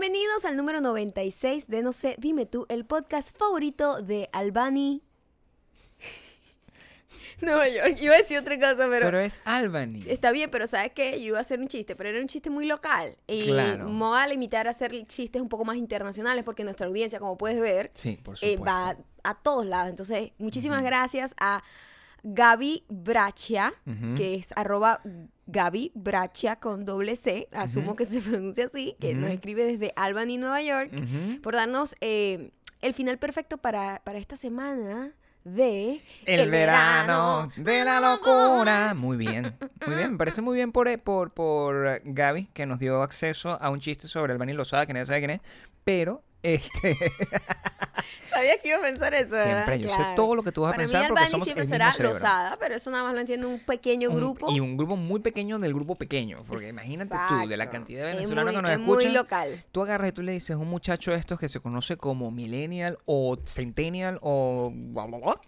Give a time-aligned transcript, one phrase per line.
[0.00, 5.02] Bienvenidos al número 96 de No sé, dime tú, el podcast favorito de Albany.
[7.40, 7.96] Nueva York.
[8.00, 10.04] Iba a decir otra cosa, pero, Pero es Albany.
[10.06, 11.18] está bien, pero ¿sabes qué?
[11.20, 13.16] Yo iba a hacer un chiste, pero era un chiste muy local.
[13.26, 13.88] Y Claro.
[13.88, 17.36] me voy a limitar a hacer chistes un poco más internacionales porque nuestra audiencia, como
[17.36, 19.90] puedes ver, Sí, por eh, va a todos lados.
[19.90, 21.64] Entonces, muchísimas gracias a
[22.22, 24.14] Gaby Brachia, Ujú.
[24.16, 25.00] que es arroba
[25.48, 30.36] Gaby Brachia con doble C, asumo que se pronuncia así, que nos escribe desde Albany,
[30.36, 30.92] Nueva York,
[31.42, 35.12] por darnos eh, el final perfecto para, para esta semana
[35.44, 38.92] de El, verano de la locura.
[38.94, 39.56] Muy bien,
[39.86, 40.12] muy bien.
[40.12, 43.80] Me parece muy bien por, eh, por, por Gaby, que nos dio acceso a un
[43.80, 45.40] chiste sobre Albany Lozada, que nadie sabe quién es.
[45.84, 46.96] Pero, este,
[48.22, 49.64] Sabías que iba a pensar eso, ¿verdad?
[49.66, 51.64] siempre, yo sé todo lo que tú vas a Para pensar mí porque somos siempre
[51.64, 52.14] el será cerebro.
[52.14, 54.50] Lozada, pero eso nada más lo entiende un pequeño Un- grupo.
[54.50, 56.44] y un grupo muy pequeño del grupo pequeño.
[56.46, 59.14] Porque imagínate tú, de la cantidad de venezolanos muy- que nos es muy escuchan.
[59.14, 59.64] local.
[59.72, 62.30] Tú agarras y tú le dices a un muchacho de estos que se conoce como
[62.30, 65.40] millennial o centennial o bla, bla, bla,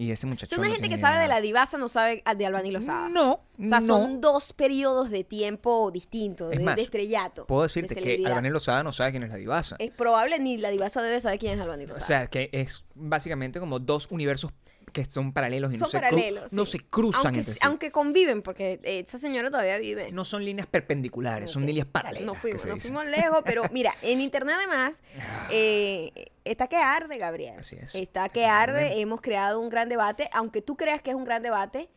[0.00, 2.46] y ese muchacho Si una no gente que sabe de la divasa no sabe de
[2.46, 3.10] Albany Lozada.
[3.10, 3.86] No, O sea, no.
[3.86, 7.46] son dos periodos de tiempo distintos, Es de, más, de estrellato.
[7.46, 8.32] Puedo de decirte que celebridad.
[8.32, 9.76] Albany Lozada no sabe quién es la divasa.
[9.78, 12.06] Es probable ni la divasa debe saber quién es Albany O Lozada.
[12.06, 14.52] sea, que es básicamente como dos universos
[14.92, 16.52] que son paralelos y no, son se, cru- paralelos.
[16.52, 16.72] no sí.
[16.72, 17.60] se cruzan aunque, entre sí.
[17.62, 20.12] aunque conviven, porque eh, esa señora todavía vive.
[20.12, 22.26] No son líneas perpendiculares, son líneas paralelas.
[22.26, 25.02] No fuimos, se no lejos, pero mira, en internet además
[25.50, 27.54] eh, está que arde, Gabriel.
[27.60, 27.94] Así es.
[27.94, 31.42] Está que arde, hemos creado un gran debate, aunque tú creas que es un gran
[31.42, 31.88] debate,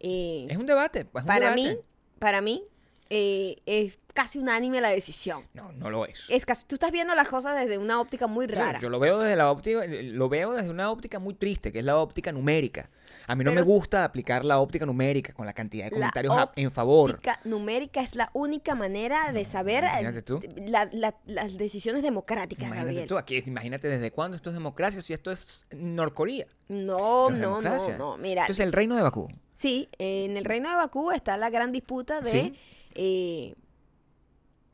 [0.00, 1.00] eh, Es un debate.
[1.00, 1.54] es un para debate.
[1.56, 1.76] mí,
[2.18, 2.64] para mí,
[3.10, 5.44] eh, es casi unánime la decisión.
[5.54, 6.20] No, no lo es.
[6.28, 8.78] Es casi, tú estás viendo las cosas desde una óptica muy Yo- rara.
[8.80, 11.84] Yo, lo veo desde la óptica, lo veo desde una óptica muy triste, que es
[11.84, 12.88] la óptica numérica.
[13.26, 16.10] A mí no Pero me gusta aplicar la óptica numérica con la cantidad de La
[16.10, 17.10] comentarios a- en favor.
[17.10, 19.84] óptica numérica es la única manera de saber
[20.24, 20.40] tú.
[20.56, 23.08] la- la- las decisiones democráticas, Imagínate Gabriel.
[23.08, 26.46] tú, aquí, imagínate desde cuándo esto es democracia si esto es Norcorea.
[26.68, 28.16] No, es no, no, no.
[28.18, 29.28] Mira, Esto es el reino de Bakú.
[29.54, 32.54] Sí, en el reino de Bakú está la gran disputa de, Sí.
[32.94, 33.54] Eh,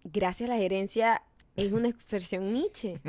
[0.04, 1.22] gracias a la gerencia,
[1.56, 3.00] es una expresión Nietzsche.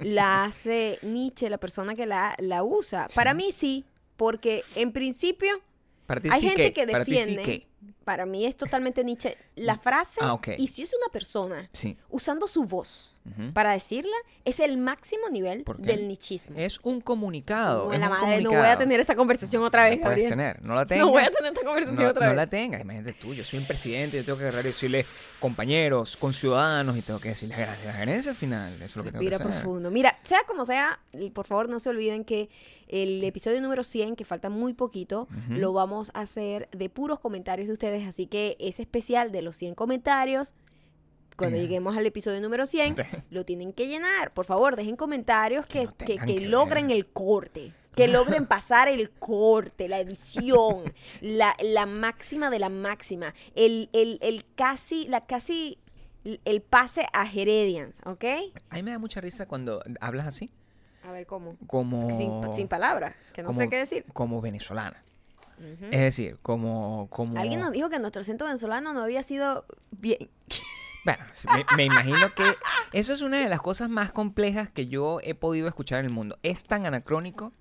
[0.00, 3.08] La hace Nietzsche, la persona que la, la usa.
[3.14, 3.84] Para mí sí,
[4.16, 5.60] porque en principio
[6.08, 7.66] hay gente que sí defiende.
[8.04, 10.48] Para mí es totalmente Nietzsche, la frase, Ah, ok.
[10.58, 11.96] y si es una persona Sí.
[12.08, 13.52] usando su voz Ujú.
[13.52, 16.56] para decirla, es el máximo nivel del nichismo.
[16.58, 17.86] Es un comunicado.
[17.86, 18.62] No, es la un madre, no comunicado.
[18.64, 20.28] voy a tener esta conversación otra vez, La puedes Gabriel.
[20.30, 21.06] tener, no la tengas.
[21.06, 22.36] No voy a tener esta conversación no, otra no vez.
[22.36, 25.06] la tengas, imagínate tú, yo soy un presidente, yo tengo que agarrar y decirle
[25.38, 29.04] compañeros, conciudadanos y tengo que decirles gracias a la gerencia al final, eso es lo
[29.04, 29.62] que tengo Respira que hacer.
[29.62, 29.90] profundo.
[29.90, 31.00] Mira, sea como sea,
[31.32, 32.48] por favor no se olviden que
[32.90, 37.66] el episodio número 100, que falta muy poquito, lo vamos a hacer de puros comentarios
[37.68, 38.06] de ustedes.
[38.06, 40.52] Así que ese especial de los 100 comentarios,
[41.36, 42.96] cuando lleguemos al episodio número 100,
[43.30, 44.32] lo tienen que llenar.
[44.34, 47.72] Por favor, dejen comentarios que, que- que que logren el corte.
[47.96, 54.18] Que logren pasar el corte, la edición, la, la máxima de la máxima, el, el,
[54.22, 55.76] el casi, la casi,
[56.44, 58.24] el pase a Heredians, ¿ok?
[58.70, 60.50] A mí me da mucha risa cuando hablas así,
[61.02, 61.56] A ver cómo.
[61.66, 64.04] como Sin, sin palabras, que no como- sé qué decir.
[64.12, 65.02] como venezolana.
[65.90, 70.30] Es decir, como como Alguien nos dijo que nuestro acento venezolano no había sido bien.
[71.02, 71.24] Bueno,
[71.54, 72.44] me, me imagino que
[72.92, 76.12] eso es una de las cosas más complejas que yo he podido escuchar en el
[76.12, 76.38] mundo.
[76.42, 77.54] Es tan anacrónico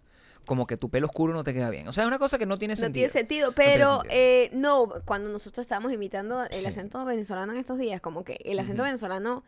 [0.46, 1.88] como que tu pelo oscuro no te queda bien.
[1.88, 3.08] O sea, es una cosa que no tiene No sentido.
[3.08, 4.14] tiene sentido, tiene pero sentido.
[4.14, 6.66] eh, no, cuando nosotros estábamos imitando el Sí.
[6.66, 9.46] acento venezolano en estos días, como que el acento venezolano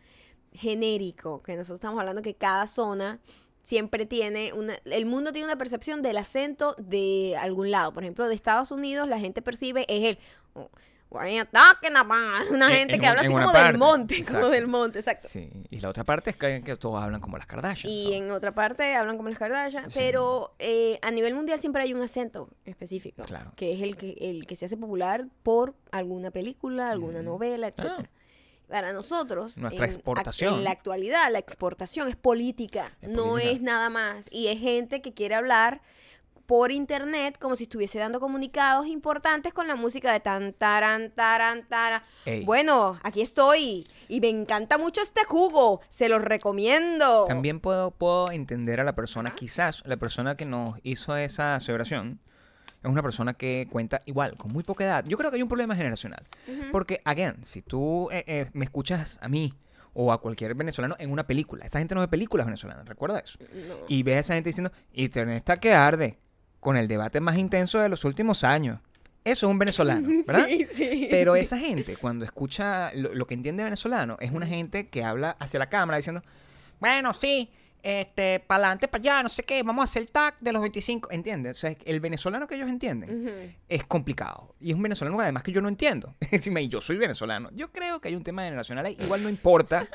[0.53, 3.19] genérico, que nosotros estamos hablando que cada zona
[3.63, 7.93] siempre tiene una, el mundo tiene una percepción del acento de algún lado.
[7.93, 10.19] Por ejemplo, de Estados Unidos la gente percibe es el
[10.53, 10.69] oh,
[11.09, 12.49] what are you talking about?
[12.51, 15.27] una En- gente en que un- habla así como del monte, como del monte, exacto.
[15.29, 17.91] Sí, y la otra parte es que, que todos hablan como las Kardashian.
[17.91, 19.99] Y en otra parte hablan como las Kardashian, Sí.
[19.99, 23.51] pero eh, a nivel mundial siempre hay un acento específico, Claro.
[23.57, 27.79] que es el que, el que se hace popular por alguna película, alguna novela, etc.
[27.89, 28.03] Ah.
[28.71, 30.53] Para nosotros, Nuestra en, exportación.
[30.55, 33.51] en la actualidad, la exportación es política, Es no política.
[33.51, 34.29] es nada más.
[34.31, 35.81] Y es gente que quiere hablar
[36.45, 41.67] por internet como si estuviese dando comunicados importantes con la música de tan, taran, taran,
[41.67, 42.03] tara.
[42.25, 42.43] Ey.
[42.45, 47.25] Bueno, aquí estoy y me encanta mucho este jugo, se los recomiendo.
[47.27, 52.19] También puedo, puedo entender a la persona, quizás la persona que nos hizo esa aseveración
[52.83, 55.05] es una persona que cuenta igual, con muy poca edad.
[55.07, 56.27] Yo creo que hay un problema generacional.
[56.71, 59.53] Porque, again, si tú eh, eh, me escuchas a mí
[59.93, 63.37] o a cualquier venezolano en una película, esa gente no ve películas venezolanas, recuerda eso.
[63.39, 63.75] No.
[63.87, 66.17] Y ves a esa gente diciendo, Internet está que arde,
[66.59, 68.79] con el debate más intenso de los últimos años.
[69.23, 70.47] Eso es un venezolano, ¿verdad?
[70.47, 71.07] Sí, sí.
[71.11, 75.31] Pero esa gente, cuando escucha lo, lo que entiende venezolano, es una gente que habla
[75.39, 76.23] hacia la cámara diciendo,
[76.79, 77.51] bueno, sí,
[77.83, 80.61] este, para adelante, para allá, no sé qué, vamos a hacer el tag de los
[80.61, 81.57] 25, ¿entiendes?
[81.57, 83.53] O sea, el venezolano que ellos entienden Ujú.
[83.67, 84.55] es complicado.
[84.59, 86.15] Y es un venezolano además que yo no entiendo.
[86.31, 87.49] Encima, y yo soy venezolano.
[87.53, 88.97] Yo creo que hay un tema generacional ahí.
[88.99, 89.87] Igual no importa.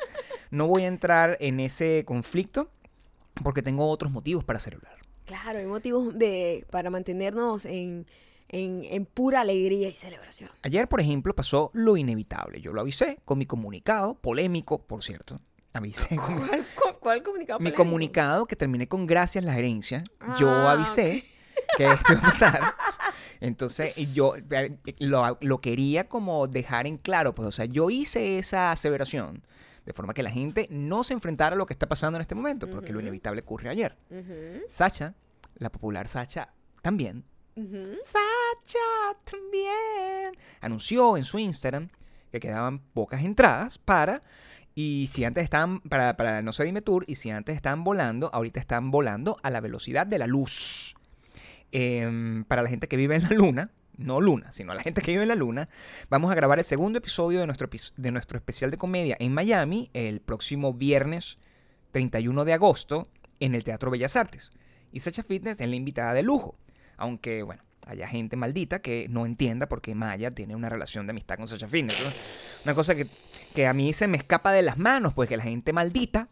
[0.50, 2.70] No voy a entrar en ese conflicto
[3.42, 4.96] porque tengo otros motivos para celebrar.
[5.24, 8.06] Claro, hay motivos de, para mantenernos en,
[8.48, 10.50] en, en pura alegría y celebración.
[10.62, 12.60] Ayer, por ejemplo, pasó lo inevitable.
[12.60, 15.40] Yo lo avisé con mi comunicado, polémico, por cierto.
[15.76, 17.60] Avisé ¿Cuál, cu- cuál comunicado?
[17.60, 20.02] mi comunicado que terminé con gracias la gerencia.
[20.38, 21.24] Yo Ah, avisé
[21.76, 22.60] que esto iba a pasar.
[23.40, 28.38] Entonces, yo eh, lo, lo quería como dejar en claro, pues, o sea, yo hice
[28.38, 29.44] esa aseveración
[29.84, 32.34] de forma que la gente no se enfrentara a lo que está pasando en este
[32.34, 33.96] momento, porque lo inevitable ocurre ayer.
[34.68, 35.14] Sacha,
[35.56, 36.52] la popular Sacha,
[36.82, 37.24] también.
[38.04, 41.88] Sacha también anunció en su Instagram
[42.32, 44.22] que quedaban pocas entradas para
[44.76, 48.30] y si antes estaban para, para no sé dime tour y si antes estaban volando
[48.32, 50.94] ahorita están volando a la velocidad de la luz
[51.72, 55.10] Em, para la gente que vive en la luna no luna sino la gente que
[55.10, 55.68] vive en la luna
[56.08, 59.90] vamos a grabar el segundo episodio de nuestro de nuestro especial de comedia en Miami
[59.92, 61.38] el próximo viernes
[61.90, 63.08] 31 de agosto
[63.40, 64.52] en el Teatro Bellas Artes
[64.92, 66.56] y Sacha Fitness es la invitada de lujo
[66.98, 71.12] aunque, bueno, haya gente maldita que no entienda por qué Maya tiene una relación de
[71.12, 72.00] amistad con Sacha Fitness.
[72.02, 72.10] ¿no?
[72.64, 73.06] Una cosa que,
[73.56, 76.28] que a mí se me escapa de las manos, pues que la gente maldita,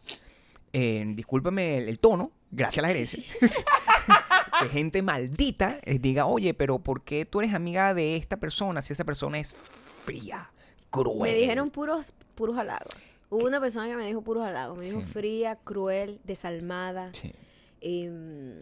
[0.73, 3.23] eh, discúlpame el, el tono, gracias a la gerencia,
[4.61, 8.83] que gente maldita les diga, oye, pero ¿por qué tú eres amiga de esta persona
[8.83, 10.51] si esa persona es fría,
[10.91, 11.31] cruel?
[11.31, 12.93] Me dijeron puros, puros halagos.
[13.31, 14.77] Hubo una persona que me dijo puros halagos.
[14.77, 15.05] Me dijo Sí.
[15.07, 17.33] fría, cruel, desalmada, Sí.
[17.81, 18.53] em,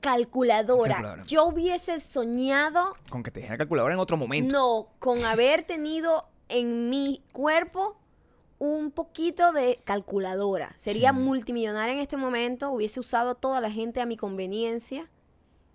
[0.00, 0.94] calculadora.
[0.94, 1.24] Calculadora.
[1.26, 4.52] Yo hubiese soñado, Con que te dijera calculadora en otro momento.
[4.52, 7.96] no, con haber tenido en mi cuerpo
[8.58, 10.72] un poquito de calculadora.
[10.76, 11.18] Sería Sí.
[11.18, 15.08] multimillonaria en este momento, hubiese usado a toda la gente a mi conveniencia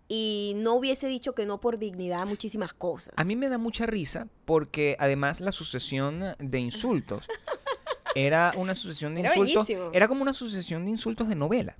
[0.10, 3.14] y no hubiese dicho que no por dignidad a muchísimas cosas.
[3.18, 7.26] A mí me da mucha risa porque además la sucesión de insultos
[8.16, 9.68] era una sucesión de Era insultos.
[9.68, 9.90] bellísimo.
[9.94, 11.78] Era como una sucesión de insultos de novela.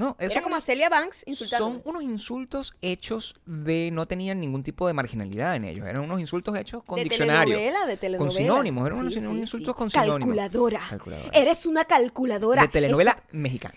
[0.00, 1.66] No, Era como a Celia Banks insultando.
[1.66, 5.86] son unos insultos hechos de no tenían ningún tipo de marginalidad en ellos.
[5.86, 7.54] Eran unos insultos hechos con de diccionario.
[7.54, 8.30] telenovela, de telenovela.
[8.30, 10.20] Con sinónimos, eran unos insultos con sinónimos.
[10.20, 10.80] Calculadora.
[10.88, 11.30] Calculadora.
[11.34, 12.62] Eres una calculadora.
[12.62, 13.74] de telenovela mexicana.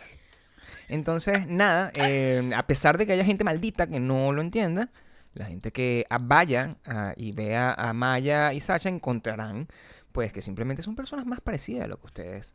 [0.88, 4.92] Entonces, nada, eh, a pesar de que haya gente maldita que no lo entienda,
[5.34, 6.78] la gente que vaya
[7.18, 9.68] y vea a Maya y Sasha encontrarán,
[10.14, 12.54] pues, que simplemente son personas más parecidas a lo que ustedes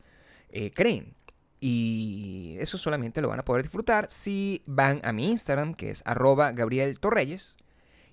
[0.49, 1.18] eh, creen.
[1.61, 6.03] Y eso solamente lo van a poder disfrutar si van a mi Instagram, que es
[6.05, 7.57] arroba Gabriel Torreyes,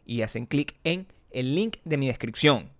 [0.05, 2.71] y hacen clic en el link de mi descripción,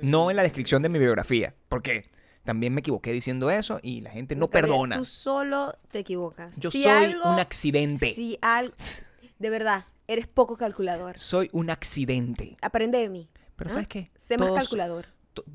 [0.00, 2.10] no en la descripción de mi biografía, porque
[2.44, 4.96] también me equivoqué diciendo eso y la gente no Gabriel, perdona.
[4.96, 6.54] Tú solo te equivocas.
[6.58, 8.12] Yo Si soy algo- un accidente.
[8.12, 8.38] Si.
[9.38, 11.18] De verdad, eres poco calculador.
[11.18, 12.56] Soy un accidente.
[12.60, 13.30] Aprende de mí.
[13.56, 13.72] Pero ¿ah?
[13.74, 14.10] ¿sabes qué?
[14.18, 15.06] Sé más calculador.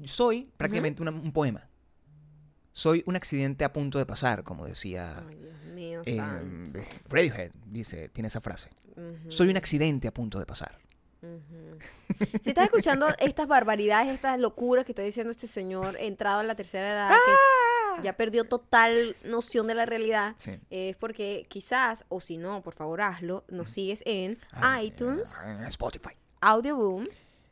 [0.06, 1.69] Soy prácticamente una- un poema.
[2.80, 6.80] Soy un accidente a punto de pasar, como decía Ay, Dios mío, eh, santo.
[7.10, 8.70] Radiohead, dice, tiene esa frase.
[9.28, 10.78] Soy un accidente a punto de pasar.
[12.42, 16.56] Si estás escuchando estas barbaridades, estas locuras que está diciendo este señor entrado en la
[16.56, 17.10] tercera edad,
[17.98, 20.52] que ya perdió total noción de la realidad, Sí.
[20.70, 25.66] es porque quizás, o si no, por favor hazlo, nos sigues en Ah, iTunes, eh,
[25.68, 26.12] Spotify.
[26.40, 27.08] Audioboom,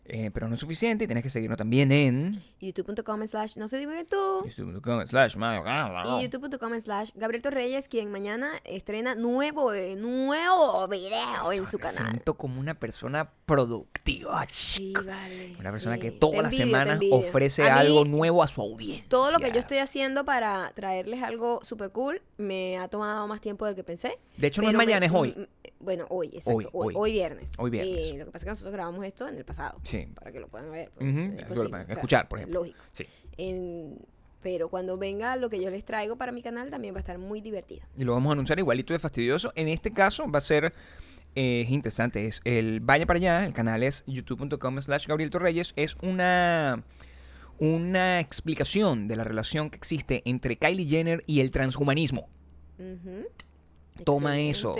[0.09, 3.77] Eh, pero no es suficiente y tienes que seguirnos también en youtube.com slash no se
[3.77, 4.45] dime tú.
[4.45, 11.65] youtube.com slash Y youtube.com slash Gabriel Torreyes, quien mañana estrena nuevo, eh, nuevo video en
[11.65, 12.07] su Me canal.
[12.11, 14.45] siento como una persona productiva.
[14.49, 15.55] Sí, vale.
[15.59, 16.01] Una persona sí.
[16.01, 19.05] que todas las semanas ofrece A mí, algo nuevo a su audiencia.
[19.09, 23.41] Todo lo que yo estoy haciendo para traerles algo super cool me ha tomado más
[23.41, 24.17] tiempo del que pensé.
[24.37, 25.47] De hecho, no es me- mañana, es hoy.
[25.79, 26.51] Bueno, hoy, exacto.
[26.57, 26.93] Hoy, Hoy, hoy.
[26.97, 27.51] hoy viernes.
[27.57, 27.97] Hoy viernes.
[27.97, 29.79] Eh, lo que pasa es que nosotros grabamos esto en el pasado.
[29.83, 29.96] Sí.
[30.15, 30.91] Para que lo puedan ver.
[30.97, 32.59] pues, eh, eso pues lo sí, claro, escuchar, por ejemplo.
[32.61, 32.79] Lógico.
[32.93, 33.05] Sí.
[33.37, 33.99] En-
[34.41, 37.17] pero cuando venga lo que yo les traigo para mi canal también va a estar
[37.17, 37.81] muy divertido.
[37.97, 39.51] Y lo vamos a anunciar igualito de fastidioso.
[39.55, 40.71] En este caso va a ser
[41.35, 42.27] eh, es interesante.
[42.27, 43.45] Es el Vaya para allá.
[43.45, 45.73] El canal es youtube.com slash Gabriel Torreyes.
[45.75, 46.83] Es una,
[47.59, 52.29] una explicación de la relación que existe entre Kylie Jenner y el transhumanismo.
[52.79, 53.25] Ujú.
[54.03, 54.75] Toma eso,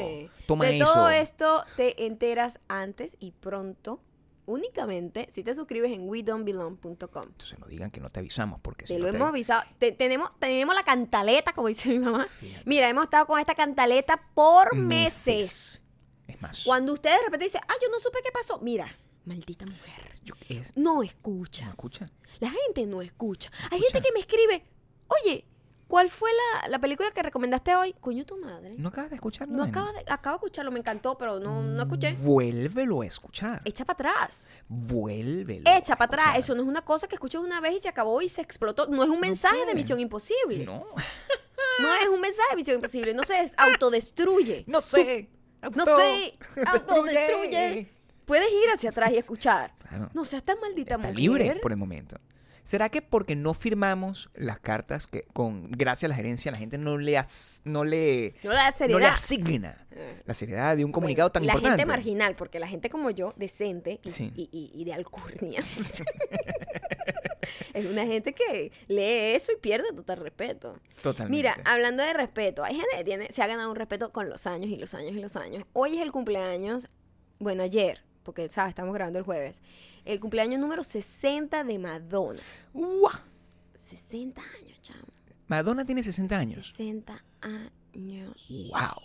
[0.46, 0.86] toma de eso.
[0.94, 4.00] todo esto te enteras antes y pronto,
[4.48, 7.24] únicamente si te suscribes en wedon'tbelong.com.
[7.24, 9.62] Entonces no digan que no te avisamos porque si Te no lo te- hemos avisado.
[9.78, 12.28] Te- tenemos, tenemos la cantaleta, como dice mi mamá.
[12.66, 15.80] Mira, hemos estado con esta cantaleta por meses.
[16.28, 16.64] Es más.
[16.64, 18.60] Cuando usted de repente dice, ah, yo no supe qué pasó.
[18.60, 18.88] Mira,
[19.26, 20.14] Maldita mujer.
[20.24, 21.66] Yo- es- No escuchas.
[21.66, 22.10] ¿No escucha?
[22.40, 23.52] La gente no escucha.
[23.72, 23.94] Hay escucha.
[23.94, 24.64] gente que me escribe,
[25.08, 25.46] oye,
[25.88, 26.30] ¿cuál fue
[26.62, 27.94] la, la película que recomendaste hoy?
[28.00, 28.72] Coño, tu madre.
[28.78, 29.56] ¿No acabas de escucharlo?
[29.56, 32.14] No acabo de, acabo de escucharlo, me encantó, pero no, no escuché.
[32.14, 33.62] Vuélvelo a escuchar.
[33.66, 34.50] Echa para atrás.
[34.68, 35.70] Vuélvelo.
[35.70, 36.38] Echa para atrás.
[36.40, 38.88] Eso no es una cosa que escuchas una vez y se acabó y se explotó.
[38.88, 39.76] No es un mensaje de.
[39.76, 40.66] Misión Imposible.
[40.66, 40.86] No.
[41.80, 43.14] No es un mensaje de Misión Imposible.
[43.14, 44.64] No se autodestruye.
[44.68, 45.30] No sé.
[45.76, 46.34] No sé.
[46.66, 47.92] Autodestruye.
[48.26, 49.74] Puedes ir hacia atrás y escuchar.
[49.78, 50.10] Claro.
[50.14, 51.16] No seas tan maldita Está mujer.
[51.16, 52.18] libre por el momento.
[52.68, 56.78] ¿Será que porque no firmamos las cartas que con gracias a la gerencia la gente
[56.78, 59.00] no le as- no le No le da no seriedad.
[59.00, 59.88] le asigna
[60.26, 61.82] la seriedad de un comunicado Bueno, tan la importante?
[61.84, 64.34] gente marginal, porque la gente como yo, decente y, Sí.
[64.36, 65.62] y- y- y de alcurnia,
[67.74, 70.78] es una gente que lee eso y pierde total respeto.
[71.02, 71.38] Totalmente.
[71.38, 74.46] Mira, hablando de respeto, hay gente que tiene, se ha ganado un respeto con los
[74.46, 75.64] años y los años y los años.
[75.74, 76.90] Hoy es el cumpleaños,
[77.40, 78.70] bueno, ayer, porque, ¿sabes?
[78.72, 79.62] Estamos grabando el jueves.
[80.08, 82.40] El cumpleaños número 60 de Madonna.
[82.74, 83.12] ¡Guau!
[83.76, 85.02] 60 años, chamo.
[85.48, 86.68] Madonna tiene 60 años.
[86.68, 88.48] 60 años.
[88.50, 89.04] ¡Wow!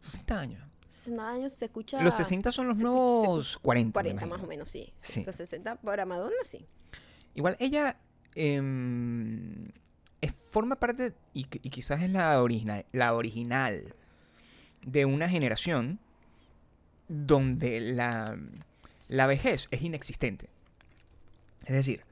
[0.00, 0.64] 60 años.
[0.90, 2.02] 60 años se escucha...
[2.02, 3.88] Los 60 son los escucha- nuevos 40.
[3.88, 4.92] me 40 más o menos, sí.
[4.96, 5.22] Sí.
[5.24, 6.66] Los 60 para Madonna, sí.
[7.34, 7.96] Igual ella
[8.34, 9.68] em,
[10.20, 13.94] es- forma parte, y, y quizás es la original, la original
[14.84, 16.00] de una generación
[17.06, 18.36] donde la,
[19.08, 20.48] la vejez es inexistente.
[21.66, 22.02] Es decir,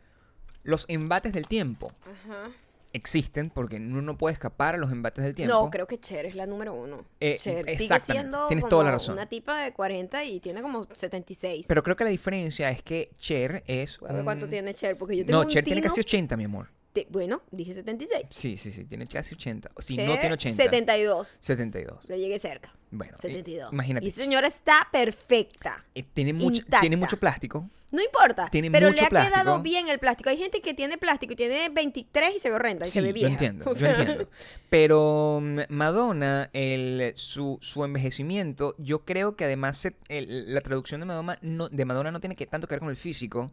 [0.65, 2.51] los embates del tiempo Ajá.
[2.93, 5.55] existen porque uno no puede escapar a los embates del tiempo.
[5.55, 7.05] No, creo que Cher es la número uno.
[7.21, 9.15] Eh, Cher sigue siendo tienes como toda la razón.
[9.15, 11.67] una tipa de 40 y tiene como 76.
[11.69, 13.99] Pero creo que la diferencia es que Cher es.
[14.09, 16.37] A ver cuánto un- tiene Cher, porque yo tengo No, un Cher tiene casi 80,
[16.37, 16.69] mi amor.
[16.97, 18.25] De- bueno, dije 76.
[18.31, 19.71] Sí, sí, sí, tiene casi 80.
[19.79, 20.63] Si no tiene 80.
[20.63, 21.39] 72.
[21.41, 22.09] 72.
[22.09, 22.73] Le llegué cerca.
[22.91, 23.73] Bueno, eh, 72.
[23.73, 24.05] imagínate.
[24.07, 25.85] Y esa señora está perfecta.
[25.95, 26.81] Eh, tiene, intacta.
[26.81, 27.69] tiene mucho plástico.
[27.93, 28.49] No importa.
[28.51, 29.63] Tiene pero mucho le ha quedado plástico.
[29.63, 30.29] bien el plástico.
[30.31, 33.09] Hay gente que tiene plástico y tiene 23 y se ve horrenda y se ve
[33.09, 33.29] yo vieja.
[33.33, 34.29] entiendo, O yo sea, entiendo.
[34.71, 41.01] Pero mm, Madonna, el, su, su envejecimiento, yo creo que además se- el- la traducción
[41.01, 43.53] de Madonna, no, de Madonna no tiene que tanto que ver con el físico,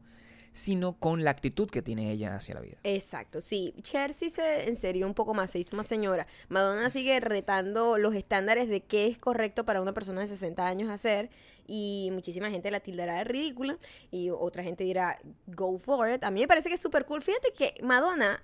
[0.54, 2.78] sino con la actitud que tiene ella hacia la vida.
[2.84, 3.74] Exacto, sí.
[3.82, 6.28] Cher sí se enserió un poco más, se hizo más señora.
[6.48, 10.90] Madonna sigue retando los estándares de qué es correcto para una persona de 60 años
[10.90, 11.30] hacer
[11.66, 13.78] y muchísima gente la tildará de ridícula
[14.12, 16.24] y otra gente dirá go for it.
[16.24, 17.22] A mí me parece que es súper cool.
[17.22, 18.44] Fíjate que Madonna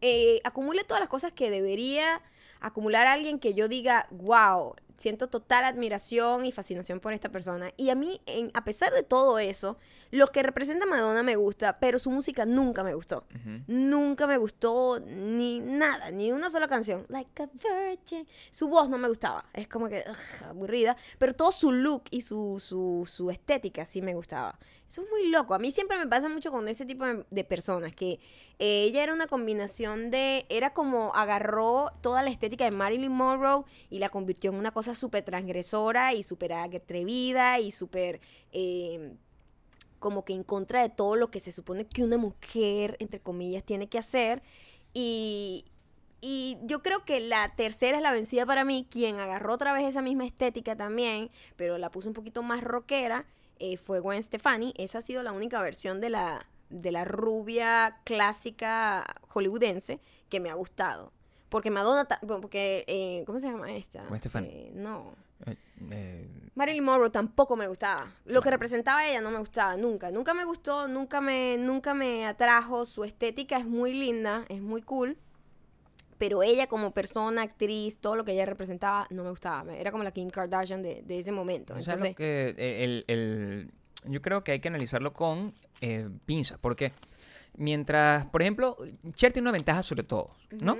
[0.00, 2.20] eh, acumule todas las cosas que debería
[2.60, 7.70] acumular alguien que yo diga, wow, siento total admiración y fascinación por esta persona.
[7.78, 9.78] Y a mí, en- a pesar de todo eso,
[10.10, 13.24] lo que representa Madonna me gusta, pero su música nunca me gustó.
[13.66, 17.06] Nunca me gustó ni nada, ni una sola canción.
[17.08, 18.26] Like a virgin.
[18.50, 19.44] Su voz no me gustaba.
[19.54, 20.96] Es como que ugh, aburrida.
[21.18, 24.58] Pero todo su look y su, su, su estética sí me gustaba.
[24.88, 25.54] Eso es muy loco.
[25.54, 27.94] A mí siempre me pasa mucho con ese tipo de, de personas.
[27.94, 28.20] Que
[28.58, 30.46] eh, ella era una combinación de.
[30.48, 34.87] Era como agarró toda la estética de Marilyn Monroe y la convirtió en una cosa
[34.94, 38.20] súper transgresora y súper atrevida y súper.
[38.52, 39.14] eh,
[39.98, 43.64] como que en contra de todo lo que se supone que una mujer, entre comillas,
[43.64, 44.42] tiene que hacer.
[44.94, 45.64] Y,
[46.20, 49.84] y yo creo que la tercera es la vencida para mí, quien agarró otra vez
[49.86, 53.26] esa misma estética también, pero la puso un poquito más rockera,
[53.58, 54.72] eh, fue Gwen Stefani.
[54.76, 60.50] Esa ha sido la única versión de la, de la rubia clásica hollywoodense que me
[60.50, 61.12] ha gustado.
[61.48, 64.02] Porque Madonna, porque, eh, ¿cómo se llama esta?
[64.46, 65.14] Eh, no.
[65.46, 65.56] Eh,
[65.90, 68.06] eh, Marilyn Monroe tampoco me gustaba.
[68.26, 70.10] Lo que representaba ella no me gustaba nunca.
[70.10, 72.84] Nunca me gustó, nunca me, nunca me atrajo.
[72.84, 75.16] Su estética es muy linda, es muy cool.
[76.18, 79.72] Pero ella como persona, actriz, todo lo que ella representaba, no me gustaba.
[79.76, 81.74] Era como la Kim Kardashian de, de ese momento.
[81.74, 83.70] o sea, Entonces, que el, el-
[84.04, 85.54] yo creo que hay que analizarlo con
[86.26, 86.92] pinzas, porque
[87.56, 88.76] mientras, por ejemplo,
[89.14, 90.76] Cher tiene una ventaja sobre todos, ¿no?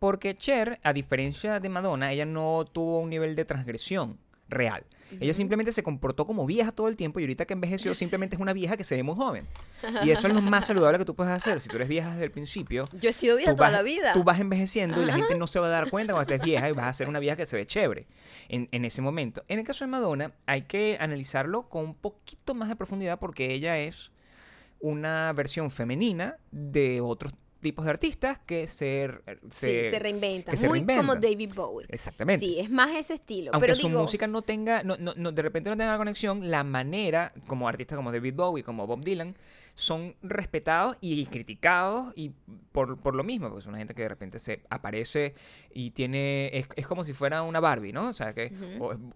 [0.00, 4.86] Porque Cher, a diferencia de Madonna, ella no tuvo un nivel de transgresión real.
[5.20, 8.40] Ella simplemente se comportó como vieja todo el tiempo y ahorita que envejeció simplemente es
[8.40, 9.46] una vieja que se ve muy joven.
[10.02, 11.60] Y eso es lo más saludable que tú puedes hacer.
[11.60, 14.14] Si tú eres vieja desde el principio, yo he sido vieja toda vas, la vida.
[14.14, 16.66] Tú vas envejeciendo y la gente no se va a dar cuenta cuando estés vieja
[16.66, 18.06] y vas a ser una vieja que se ve chévere
[18.48, 19.44] en, en ese momento.
[19.48, 23.52] En el caso de Madonna, hay que analizarlo con un poquito más de profundidad porque
[23.52, 24.12] ella es
[24.80, 29.10] una versión femenina de otros tipos de artistas que se,
[29.50, 30.50] sí, se reinventa.
[30.50, 31.06] que se muy reinventan.
[31.06, 31.86] como David Bowie.
[31.90, 32.44] Exactamente.
[32.44, 33.50] Sí, es más ese estilo.
[33.52, 36.50] Aunque pero su digo, música no tenga, no, no- no- de repente no tenga conexión,
[36.50, 39.36] la manera, como artistas como David Bowie, como Bob Dylan,
[39.80, 42.32] son respetados y criticados y
[42.70, 45.34] por, por lo mismo, porque es una gente que de repente se aparece
[45.72, 48.08] y tiene, es, es como si fuera una Barbie, ¿no?
[48.08, 48.52] O sea, que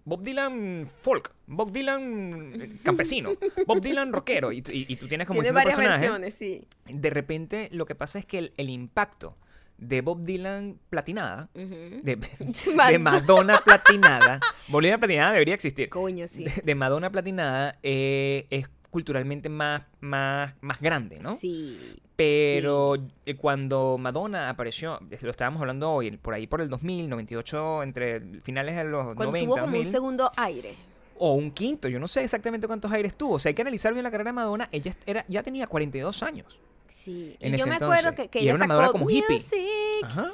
[0.05, 3.33] Bob Dylan folk, Bob Dylan campesino,
[3.67, 6.65] Bob Dylan rockero, y, y- y tú tienes como Tiene varias versiones, sí.
[6.85, 9.37] De repente lo que pasa es que el, el impacto
[9.77, 12.17] de Bob Dylan platinada, de,
[12.89, 16.45] de Madonna platinada, Bob Dylan platinada debería existir, Coño, sí.
[16.45, 21.35] de, de Madonna platinada eh, es culturalmente más, más, más grande, ¿no?
[21.35, 21.97] Sí.
[22.15, 27.83] Pero eh, cuando Madonna apareció, lo estábamos hablando hoy, por ahí por el 2000, 98,
[27.83, 30.75] entre finales de los Cuando 90, tuvo como un 2000, segundo aire.
[31.17, 33.33] o un quinto, yo no sé exactamente cuántos aires tuvo.
[33.33, 34.69] O sea, hay que analizar bien la carrera de Madonna.
[34.71, 36.57] Ella era, ya tenía 42 años.
[36.87, 37.35] Sí.
[37.41, 39.33] En y yo me acuerdo que, ella era una sacó como hippie.
[39.33, 40.31] Music, Ajá.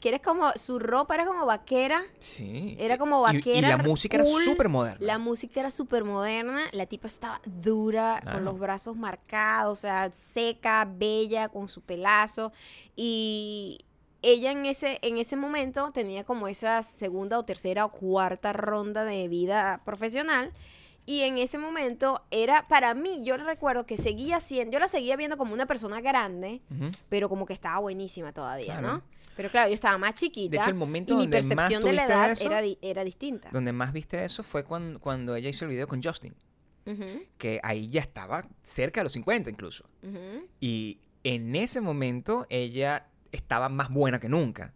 [0.00, 2.02] Que era como, su ropa era como vaquera.
[2.18, 2.76] Sí.
[2.78, 3.68] Era como vaquera.
[3.68, 4.96] Y, la música era súper moderna.
[5.00, 6.66] La música era súper moderna.
[6.72, 8.36] La tipa estaba dura, Claro.
[8.38, 12.52] con los brazos marcados, o sea, seca, bella, con su pelazo.
[12.96, 13.80] Y
[14.22, 19.04] ella en ese, en ese momento tenía como esa segunda o tercera o cuarta ronda
[19.04, 20.52] de vida profesional.
[21.04, 25.16] Y en ese momento era, para mí, yo recuerdo que seguía siendo, yo la seguía
[25.16, 26.62] viendo como una persona grande,
[27.08, 28.86] pero como que estaba buenísima todavía, Claro.
[28.98, 29.02] ¿no?
[29.36, 30.50] Pero claro, yo estaba más chiquita.
[30.50, 33.50] De hecho, el momento y mi más percepción de la edad eso- era, era distinta.
[33.52, 36.34] Donde más viste eso fue cuando, cuando ella hizo el video con Justin.
[37.38, 39.84] Que ahí ya estaba cerca de los 50 incluso.
[40.60, 44.74] Y en ese momento ella estaba más buena que nunca.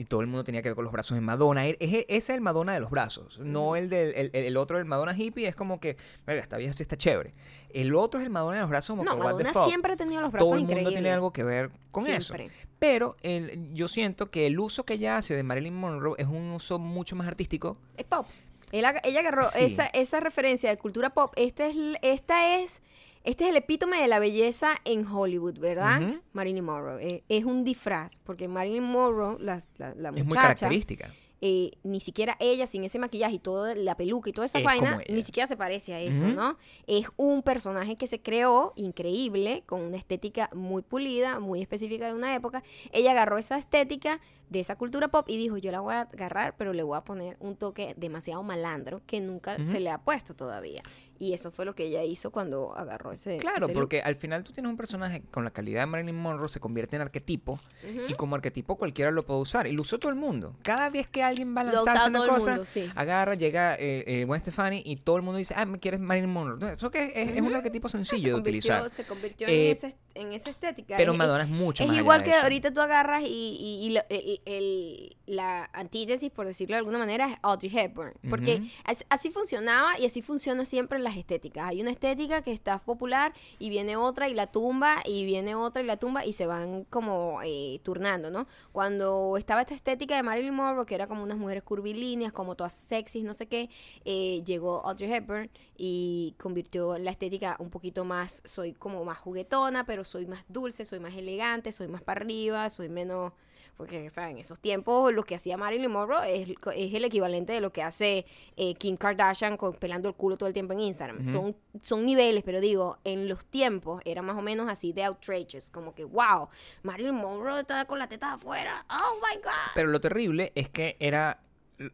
[0.00, 1.66] Y todo el mundo tenía que ver con los brazos de Madonna.
[1.66, 3.38] E- Ese es el Madonna de los brazos.
[3.38, 6.82] No el del el, otro, el Madonna hippie, es como que, verga, esta vieja sí
[6.82, 7.34] está chévere.
[7.68, 10.22] El otro es el Madonna de los brazos como No, que, Madonna siempre ha tenido
[10.22, 12.34] los brazos Todo el mundo tiene algo que ver con eso.
[12.34, 12.50] Siempre.
[12.78, 16.50] Pero el- yo siento que el uso que ella hace de Marilyn Monroe es un
[16.52, 17.76] uso mucho más artístico.
[17.98, 18.26] Es pop.
[18.72, 19.66] Él ella agarró Sí.
[19.66, 21.34] esa, esa referencia de cultura pop.
[21.36, 22.80] Este es, l- esta es,
[23.24, 26.02] este es el epítome de la belleza en Hollywood, ¿verdad?
[26.02, 26.20] Ujú.
[26.32, 27.06] Marilyn Monroe.
[27.06, 31.12] Eh, es un disfraz, porque Marilyn Monroe, la, la, la Es muy muchacha, característica.
[31.42, 34.64] eh, ni siquiera ella, sin ese maquillaje y toda la peluca y toda esa Es
[34.64, 36.26] vaina, ni siquiera se parece a eso.
[36.26, 36.56] ¿no?
[36.86, 42.14] Es un personaje que se creó increíble, con una estética muy pulida, muy específica de
[42.14, 42.62] una época.
[42.92, 46.56] Ella agarró esa estética de esa cultura pop y dijo, yo la voy a agarrar,
[46.56, 50.34] pero le voy a poner un toque demasiado malandro que nunca se le ha puesto
[50.34, 50.82] todavía.
[51.22, 53.74] Y eso fue lo que ella hizo cuando agarró ese Claro, ese look.
[53.74, 56.96] porque al final tú tienes un personaje con la calidad de Marilyn Monroe, se convierte
[56.96, 57.60] en arquetipo,
[58.08, 59.66] y como arquetipo cualquiera lo puede usar.
[59.66, 60.56] Y lo usó todo el mundo.
[60.62, 62.90] Cada vez que alguien va a lanzarse una cosa, mundo, sí.
[62.96, 66.30] agarra, llega eh, eh, Gwen Stefani y todo el mundo dice, ah, me quieres Marilyn
[66.30, 66.72] Monroe.
[66.72, 68.88] Eso que es, es un arquetipo se sencillo de utilizar.
[68.88, 70.96] se convirtió Eh, en, ese- en esa estética.
[70.96, 73.86] Pero Es- Madonna es mucho Es más allá igual que ahorita tú agarras y, y-
[73.86, 78.14] y lo- el- el- la antítesis, por decirlo de alguna manera, es Audrey Hepburn.
[78.28, 78.66] Porque Ujú.
[78.84, 81.68] as- así funcionaba y así funciona siempre en las estéticas.
[81.70, 85.82] Hay una estética que está popular y viene otra y la tumba y viene otra
[85.82, 88.46] y la tumba y se van como eh, turnando, ¿no?
[88.72, 92.72] Cuando estaba esta estética de Marilyn Monroe, que era como unas mujeres curvilíneas, como todas
[92.72, 93.70] sexys, no sé qué,
[94.04, 95.50] eh, llegó Audrey Hepburn
[95.82, 100.84] y convirtió la estética un poquito más, soy como más juguetona, pero soy más dulce,
[100.84, 103.32] soy más elegante, soy más para arriba, soy menos...
[103.78, 107.62] Porque, sea, en esos tiempos lo que hacía Marilyn Monroe es, es el equivalente de
[107.62, 108.26] lo que hace
[108.58, 111.24] eh, Kim Kardashian con, pelando el culo todo el tiempo en Instagram.
[111.24, 115.70] Son, son niveles, pero digo, en los tiempos era más o menos así de outrageous.
[115.70, 116.50] Como que, wow,
[116.82, 118.84] Marilyn Monroe está con la teta afuera.
[118.90, 119.72] Oh my God.
[119.74, 121.40] Pero lo terrible es que era.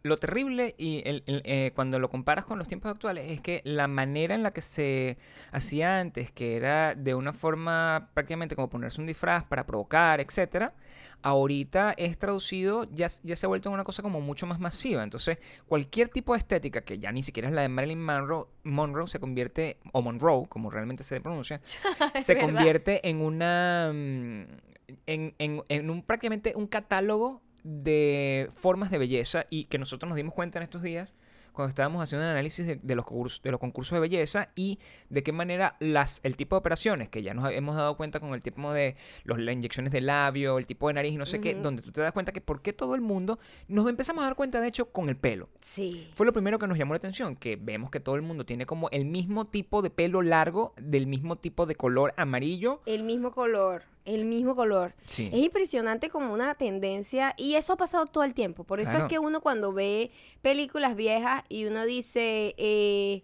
[0.02, 3.60] Lo terrible y el- el, eh, cuando lo comparas con los tiempos actuales es que
[3.64, 5.16] la manera en la que se
[5.52, 10.74] hacía antes, que era de una forma prácticamente como ponerse un disfraz para provocar, etcétera,
[11.22, 15.04] ahorita es traducido, ya, ya se ha vuelto en una cosa como mucho más masiva.
[15.04, 19.06] Entonces, cualquier tipo de estética, que ya ni siquiera es la de Marilyn Monroe, Monroe
[19.06, 21.60] se convierte, o Monroe, como realmente se pronuncia,
[22.20, 22.46] se verdad.
[22.48, 24.42] convierte en una mm,
[25.06, 30.16] en, en- en un prácticamente un catálogo de formas de belleza y que nosotros nos
[30.16, 31.12] dimos cuenta en estos días
[31.56, 34.78] cuando estábamos haciendo el análisis de, de los concursos, de los concursos de belleza y
[35.08, 38.34] de qué manera las el tipo de operaciones que ya nos hemos dado cuenta con
[38.34, 41.40] el tipo de los, las inyecciones de labio, el tipo de nariz y no sé
[41.40, 44.26] qué, donde tú te das cuenta que por qué todo el mundo nos empezamos a
[44.26, 45.48] dar cuenta de hecho con el pelo.
[45.62, 46.08] Sí.
[46.14, 48.66] Fue lo primero que nos llamó la atención, que vemos que todo el mundo tiene
[48.66, 52.82] como el mismo tipo de pelo largo, del mismo tipo de color amarillo.
[52.84, 54.94] El mismo color, el mismo color.
[55.04, 55.28] Sí.
[55.32, 58.64] Es impresionante como una tendencia y eso ha pasado todo el tiempo.
[58.64, 59.04] Por eso Claro.
[59.06, 60.10] es que uno cuando ve
[60.42, 63.22] películas viejas y uno dice, eh,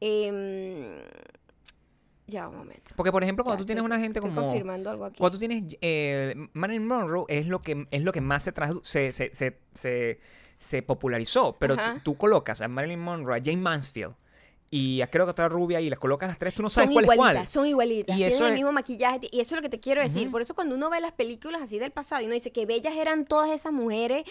[0.00, 1.00] em,
[2.26, 2.92] ya un momento.
[2.96, 4.42] Porque, por ejemplo, cuando Ya, tú tienes estoy- una gente estoy como...
[4.46, 5.18] confirmando algo aquí.
[5.18, 8.84] Cuando tú tienes eh, Marilyn Monroe es lo que es lo que más se tradu-
[8.84, 10.20] se, se, se,
[10.58, 14.14] se- popularizó, pero tú colocas a Marilyn Monroe, a Jane Mansfield
[14.72, 17.04] y creo que otra rubia y las colocas las tres, tú no sabes son cuál
[17.04, 17.48] es cuál.
[17.48, 18.14] son igualitas.
[18.16, 19.28] Y Tienen el es- mismo maquillaje.
[19.32, 20.30] Y eso es lo que te quiero decir.
[20.30, 22.94] Por eso cuando uno ve las películas así del pasado y uno dice que bellas
[22.94, 24.24] eran todas esas mujeres,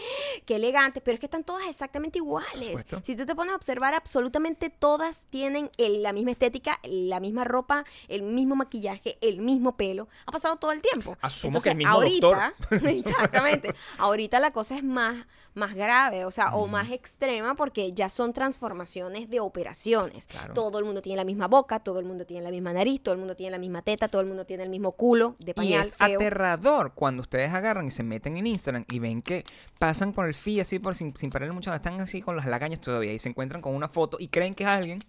[0.45, 2.85] que elegantes, pero es que están todas exactamente iguales.
[3.03, 7.43] Si tú te pones a observar, absolutamente todas tienen el- la misma estética, la misma
[7.43, 10.07] ropa, el mismo maquillaje, el mismo pelo.
[10.25, 11.17] Ha pasado todo el tiempo.
[11.19, 12.87] Asumo que el mismo ahorita, doctor.
[12.89, 13.69] exactamente.
[13.97, 15.25] Ahorita la cosa es más
[15.55, 20.28] más grave, o sea, o más extrema porque ya son transformaciones de operaciones.
[20.29, 20.53] Claro.
[20.53, 23.13] Todo el mundo tiene la misma boca, todo el mundo tiene la misma nariz, todo
[23.13, 25.53] el mundo tiene la misma teta, todo el mundo tiene el mismo culo de Y
[25.55, 26.19] pañal es feo.
[26.19, 29.43] aterrador cuando ustedes agarran y se meten en Instagram y ven que
[29.79, 32.79] pasan por el feed así por sin, sin pararle mucho, están así con las lagañas
[32.79, 35.03] todavía y se encuentran con una foto y creen que es alguien,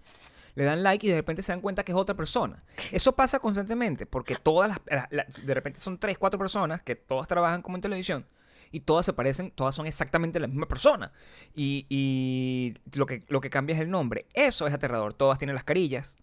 [0.55, 2.63] le dan like y de repente se dan cuenta que es otra persona.
[2.91, 6.97] Eso pasa constantemente porque todas las, la- la- de repente son tres, cuatro personas que
[6.97, 8.27] todas trabajan como en televisión
[8.73, 11.13] y todas se parecen, todas son exactamente la misma persona.
[11.55, 14.27] Y, y lo, que, lo que cambia es el nombre.
[14.35, 15.15] Eso es aterrador.
[15.15, 16.17] Todas tienen las carillas.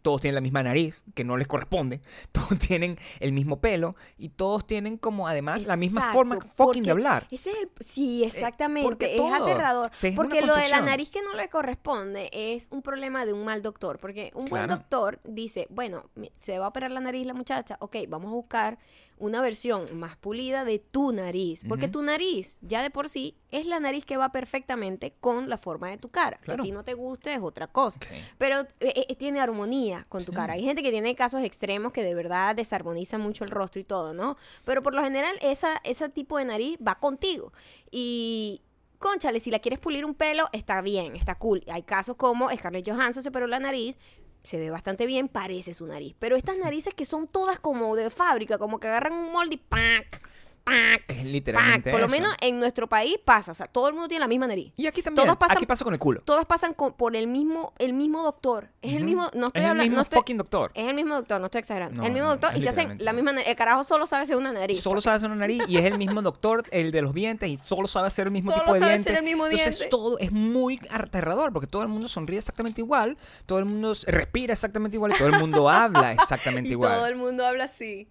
[0.00, 2.00] Todos tienen la misma nariz, que no les corresponde.
[2.32, 3.94] Todos tienen el mismo pelo.
[4.18, 7.28] Y todos tienen como además la misma forma fucking de hablar.
[7.30, 8.88] Ese es el, sí, exactamente.
[8.88, 9.92] porque es aterrador.
[10.02, 13.44] es porque lo de la nariz que no le corresponde es un problema de un
[13.44, 13.98] mal doctor.
[14.00, 16.10] Porque un buen doctor dice, bueno,
[16.40, 18.78] se va a operar la nariz la muchacha, ok, vamos a buscar
[19.22, 21.62] una versión más pulida de tu nariz.
[21.68, 25.58] Porque tu nariz, ya de por sí, es la nariz que va perfectamente con la
[25.58, 26.38] forma de tu cara.
[26.38, 26.64] Que Claro.
[26.64, 28.00] a ti no te guste es otra cosa.
[28.36, 30.54] Pero eh, eh, tiene armonía con tu cara.
[30.54, 34.12] Hay gente que tiene casos extremos que de verdad desarmoniza mucho el rostro y todo,
[34.12, 34.36] ¿no?
[34.64, 37.52] Pero por lo general, esa, ese tipo de nariz va contigo.
[37.92, 38.60] Y.
[38.98, 41.64] Conchale, si la quieres pulir un pelo, está bien, está cool.
[41.72, 43.98] Hay casos como Scarlett Johansson se operó la nariz,
[44.42, 46.14] se ve bastante bien, parece su nariz.
[46.18, 49.58] Pero estas narices que son todas como de fábrica, como que agarran un molde y
[49.58, 50.31] ¡pac!
[50.64, 51.02] ¡Pac!
[51.08, 51.24] Es ¡pac!
[51.26, 52.12] literalmente Por lo eso.
[52.14, 54.72] menos en nuestro país pasa, o sea, todo el mundo tiene la misma nariz.
[54.76, 55.24] Y aquí también.
[55.26, 56.22] todas pasan- aquí pasa con el culo.
[56.22, 58.70] Todas pasan con- por el mismo, el mismo doctor.
[58.82, 60.70] Es el mismo, no estoy es el hablando, mismo no estoy- fucking doctor.
[60.74, 62.00] es el mismo doctor, no estoy exagerando.
[62.00, 63.48] No, el mismo doctor y se hacen la misma nariz.
[63.48, 64.80] El carajo solo sabe hacer una nariz.
[64.82, 67.48] Solo porque- sabe hacer una nariz y es el mismo doctor, el de los dientes,
[67.48, 69.12] y solo sabe hacer el mismo Solo tipo de sabe dientes.
[69.12, 73.16] hacer el mismo Entonces todo es muy aterrador porque todo el mundo sonríe exactamente igual,
[73.46, 76.92] todo el mundo respira exactamente igual y todo el mundo habla exactamente y igual.
[76.94, 78.08] todo el mundo habla así.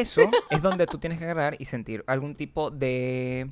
[0.00, 3.48] Eso es donde tú tienes que agarrar y sentir algún tipo de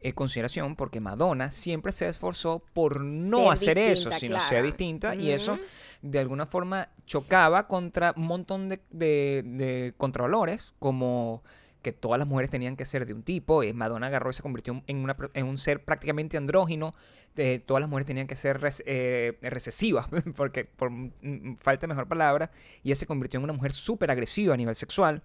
[0.00, 4.48] eh, consideración porque Madonna siempre se esforzó por no Ser hacer eso, sino claro.
[4.48, 5.58] ser distinta y eso
[6.02, 11.42] de alguna forma chocaba contra un montón de, de, de contravalores como
[11.82, 13.62] que todas las mujeres tenían que ser de un tipo.
[13.62, 16.94] eh, Madonna agarró y se convirtió en, una, en un ser prácticamente andrógino.
[17.34, 21.82] de todas las mujeres tenían que ser res- eh, recesivas, porque por mm, mm, falta
[21.82, 22.50] de mejor palabra,
[22.84, 25.22] y ella se convirtió en una mujer súper agresiva a nivel sexual.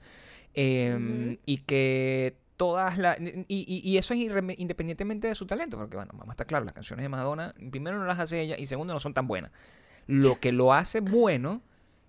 [0.53, 1.37] Eh, Ujú.
[1.45, 3.19] Y que todas las...
[3.19, 6.65] Y, y- y eso es independientemente de su talento, porque bueno, vamos a estar claro,
[6.65, 9.51] las canciones de Madonna, primero no las hace ella y segundo no son tan buenas.
[10.07, 11.61] Lo que lo hace bueno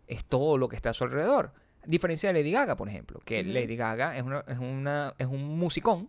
[0.06, 1.52] es todo lo que está a su alrededor.
[1.84, 3.42] Diferencia de Lady Gaga, por ejemplo, que.
[3.42, 6.08] Lady Gaga es, una, es, una, es un musicón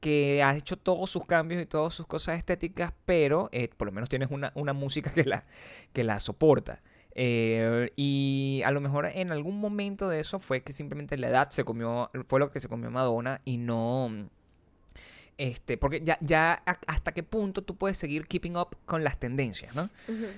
[0.00, 3.92] que ha hecho todos sus cambios y todas sus cosas estéticas, pero eh, por lo
[3.92, 5.44] menos tienes una, una música que la,
[5.92, 6.80] que la soporta.
[7.14, 11.50] Eh, y a lo mejor en algún momento de eso fue que simplemente la edad
[11.50, 14.28] se comió, fue lo que se comió Madonna y no...
[15.38, 19.74] Este, porque ya, ya hasta qué punto tú puedes seguir keeping up con las tendencias,
[19.74, 19.88] ¿no?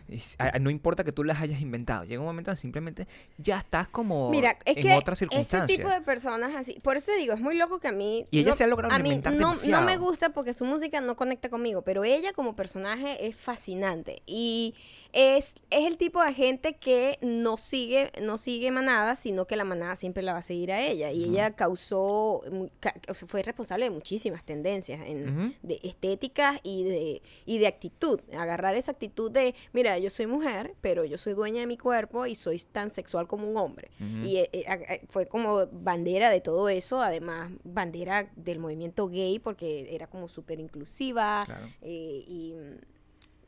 [0.08, 3.08] Y s- a- no importa que tú las hayas inventado, llega un momento en simplemente
[3.37, 5.76] ya estás como Mira, es en que otra ese circunstancia.
[5.76, 8.50] tipo de personas así, por eso digo, es muy loco que a mí Y ella
[8.50, 11.16] no- se ha logrado a mí reinventar no, no me gusta porque su música no
[11.16, 14.76] conecta conmigo, pero ella como personaje es fascinante y
[15.14, 19.64] es, es el tipo de gente que no sigue no sigue manada, sino que la
[19.64, 21.12] manada siempre la va a seguir a ella.
[21.12, 22.40] Y ella causó
[22.81, 22.94] ca-
[23.27, 28.92] fue responsable de muchísimas tendencias en, de estéticas y de y de actitud, agarrar esa
[28.92, 32.59] actitud de, mira, yo soy mujer, pero yo soy dueña de mi cuerpo y soy
[32.61, 33.90] tan sexual como un hombre.
[34.25, 39.94] Y eh, eh, fue como bandera de todo eso, además bandera del movimiento gay porque
[39.94, 41.66] era como súper inclusiva Claro.
[41.83, 42.79] eh, y mm,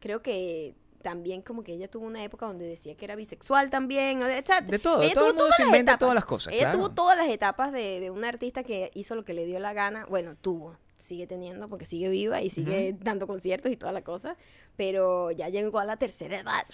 [0.00, 4.20] creo que también como que ella tuvo una época donde decía que era bisexual también,
[4.22, 5.98] o sea, De todo, ella todo el tuvo mundo se las inventa etapas.
[6.00, 6.78] todas las cosas, Ella claro.
[6.78, 9.72] tuvo todas las etapas de, de una artista que hizo lo que le dio la
[9.74, 14.02] gana, bueno, tuvo, sigue teniendo porque sigue viva y sigue dando conciertos y toda la
[14.02, 14.36] cosa,
[14.76, 16.64] pero ya llegó a la tercera edad,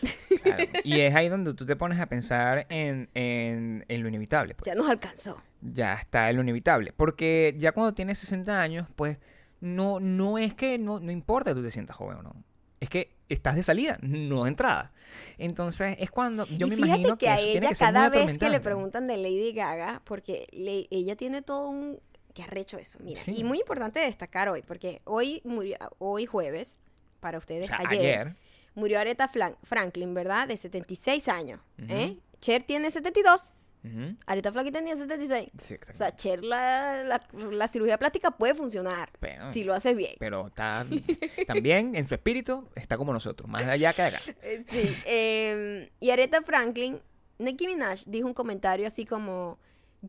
[0.42, 0.64] Claro.
[0.84, 4.54] Y es ahí donde tú te pones a pensar en, en, en lo inevitable.
[4.54, 4.66] pues.
[4.66, 5.42] ya nos alcanzó.
[5.60, 6.92] ya está en lo inevitable.
[6.96, 9.18] Porque ya cuando tienes 60 años, pues
[9.60, 12.34] no, no es que no, no importa que tú te sientas joven o no.
[12.80, 14.92] Es que estás de salida, no de entrada.
[15.38, 17.86] Entonces es cuando yo y me imagino que, que a eso tiene ella que ser
[17.88, 22.00] muy cada vez que le preguntan de Lady Gaga, porque le- ella tiene todo un...
[22.34, 23.20] que arrecho eso, mira.
[23.20, 23.34] Sí.
[23.36, 26.78] Y muy importante destacar hoy, porque hoy murió, hoy jueves,
[27.20, 28.36] para O ustedes, sea, ayer, ayer,
[28.74, 29.28] Murió Aretha
[29.64, 30.46] Franklin, ¿verdad?
[30.48, 31.60] De 76 años.
[31.88, 32.16] ¿eh?
[32.40, 33.44] Cher tiene 72.
[33.82, 34.14] Ujú.
[34.26, 35.50] Aretha Franklin tenía 76.
[35.58, 39.96] Sí, O sea, Cher, la, la- la cirugía plástica puede funcionar Pero- si lo haces
[39.96, 40.14] bien.
[40.18, 40.84] Pero está
[41.46, 44.20] también en su espíritu está como nosotros, más allá que acá.
[44.42, 45.02] Eh, Sí.
[45.06, 47.00] eh, y Aretha Franklin,
[47.38, 49.58] Nicki Minaj dijo un comentario así como: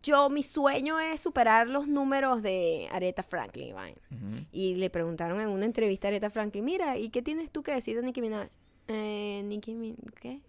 [0.04, 3.70] Yo, mi sueño es superar los números de Aretha Franklin.
[3.70, 4.02] y vaina".
[4.12, 4.46] Ujú.
[4.52, 7.74] Y le preguntaron en una entrevista a Aretha Franklin: Mira, ¿y qué tienes tú que
[7.74, 8.50] decir de Nicki Minaj?
[8.90, 10.42] Eh, Nicki Min- ¿Qué?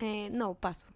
[0.00, 0.88] Eh, no, paso.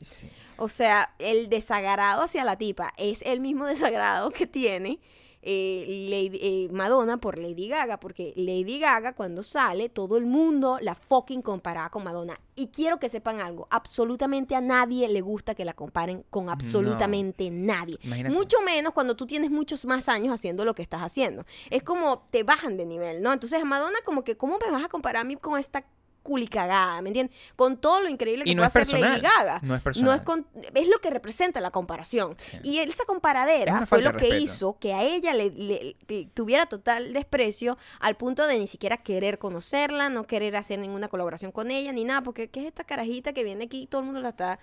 [0.00, 0.28] Sí.
[0.56, 4.98] O sea, el desagrado hacia la tipa es el mismo desagrado que tiene
[5.42, 10.78] eh, Lady- eh, Madonna por Lady Gaga, porque Lady Gaga cuando sale, todo el mundo
[10.82, 12.38] la fucking comparaba con Madonna.
[12.56, 17.50] Y quiero que sepan algo, absolutamente a nadie le gusta que la comparen con absolutamente
[17.50, 17.98] nadie.
[18.02, 18.34] Imagínate.
[18.34, 21.46] Mucho menos cuando tú tienes muchos más años haciendo lo que estás haciendo.
[21.70, 23.32] Es como te bajan de nivel, ¿no?
[23.32, 25.86] Entonces a Madonna como que, ¿cómo me vas a comparar a mí con esta
[26.22, 27.36] culicagada, ¿me entiendes?
[27.56, 29.60] Con todo lo increíble que Y no puede es hacer Lady Gaga.
[29.62, 30.16] no es No personal.
[30.18, 32.34] es, con- es lo que representa la comparación.
[32.38, 32.58] Sí.
[32.62, 36.66] Y esa Es comparadera fue lo que hizo que a ella le, le- que tuviera
[36.66, 41.70] total desprecio al punto de ni siquiera querer conocerla, no querer hacer ninguna colaboración con
[41.70, 44.20] ella, ni nada, porque ¿qué es esta carajita que viene aquí y todo el mundo
[44.20, 44.58] la está...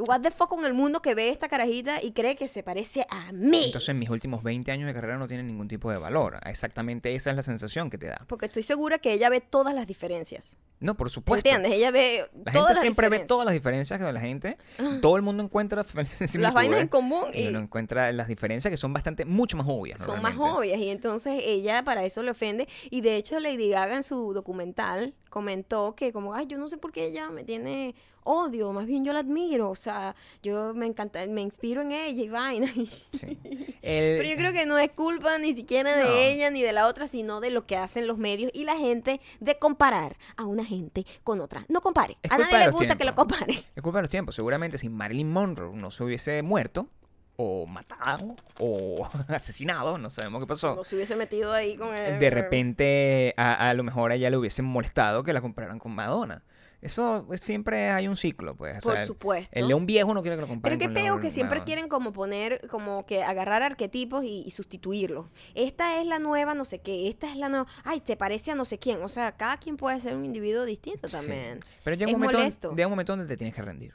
[0.00, 3.06] What the fuck con el mundo que ve esta carajita y cree que se parece
[3.10, 3.66] a mí.
[3.66, 6.38] Entonces, mis últimos 20 años de carrera no tienen ningún tipo de valor.
[6.44, 8.24] Exactamente esa es la sensación que te da.
[8.26, 10.56] porque estoy segura que ella ve todas las diferencias.
[10.80, 11.46] No, por supuesto.
[11.46, 11.76] ¿Entiendes?
[11.78, 14.56] Ella ve La todas gente las siempre ve todas las diferencias de la gente.
[15.02, 15.84] Todo el mundo encuentra
[16.34, 20.00] Las vainas en común y encuentra las diferencias que son bastante, mucho más obvias.
[20.00, 23.96] son más obvias y entonces ella para eso le ofende y de hecho Lady Gaga
[23.96, 27.94] en su documental comentó que como ay yo no sé por qué ella me tiene
[28.24, 32.22] odio más bien yo la admiro o sea yo me encanta me inspiro en ella
[32.24, 32.66] y vaina
[33.12, 33.38] Sí.
[33.82, 36.10] El- pero yo creo que no es culpa ni siquiera de No.
[36.16, 39.20] ella ni de la otra sino de lo que hacen los medios y la gente
[39.40, 43.04] de comparar a una gente con otra no compare Es a nadie le gusta que
[43.04, 44.34] lo compare Es culpa de los tiempos.
[44.34, 46.88] Seguramente si Marilyn Monroe no se hubiese muerto,
[47.36, 50.74] o matado, o asesinado, no sabemos qué pasó.
[50.76, 54.28] no se hubiese metido ahí con el De repente, a, a lo mejor a ella
[54.30, 56.42] le hubiese molestado que la compararan con Madonna.
[56.82, 58.78] Eso pues, siempre hay un ciclo, pues.
[58.78, 59.50] o Por sea, el- supuesto.
[59.52, 61.88] El león viejo no quiere que lo Pero comparen qué con peo que siempre quieren
[61.88, 65.26] como poner, como que agarrar arquetipos y, y sustituirlos.
[65.54, 68.54] Esta es la nueva no sé qué, esta es la nueva, ay, te parece a
[68.54, 69.02] no sé quién.
[69.02, 71.12] O sea, cada quien puede ser un individuo distinto Sí.
[71.16, 71.60] también.
[71.84, 72.70] Pero llega Es un, momento, molesto.
[72.74, 73.94] llega un momento donde te tienes que rendir.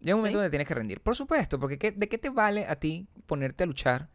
[0.00, 0.42] Llega un momento ¿Sí?
[0.42, 1.00] donde tienes que rendir.
[1.02, 4.08] Por supuesto, porque ¿qué- ¿de qué te vale a ti ponerte a luchar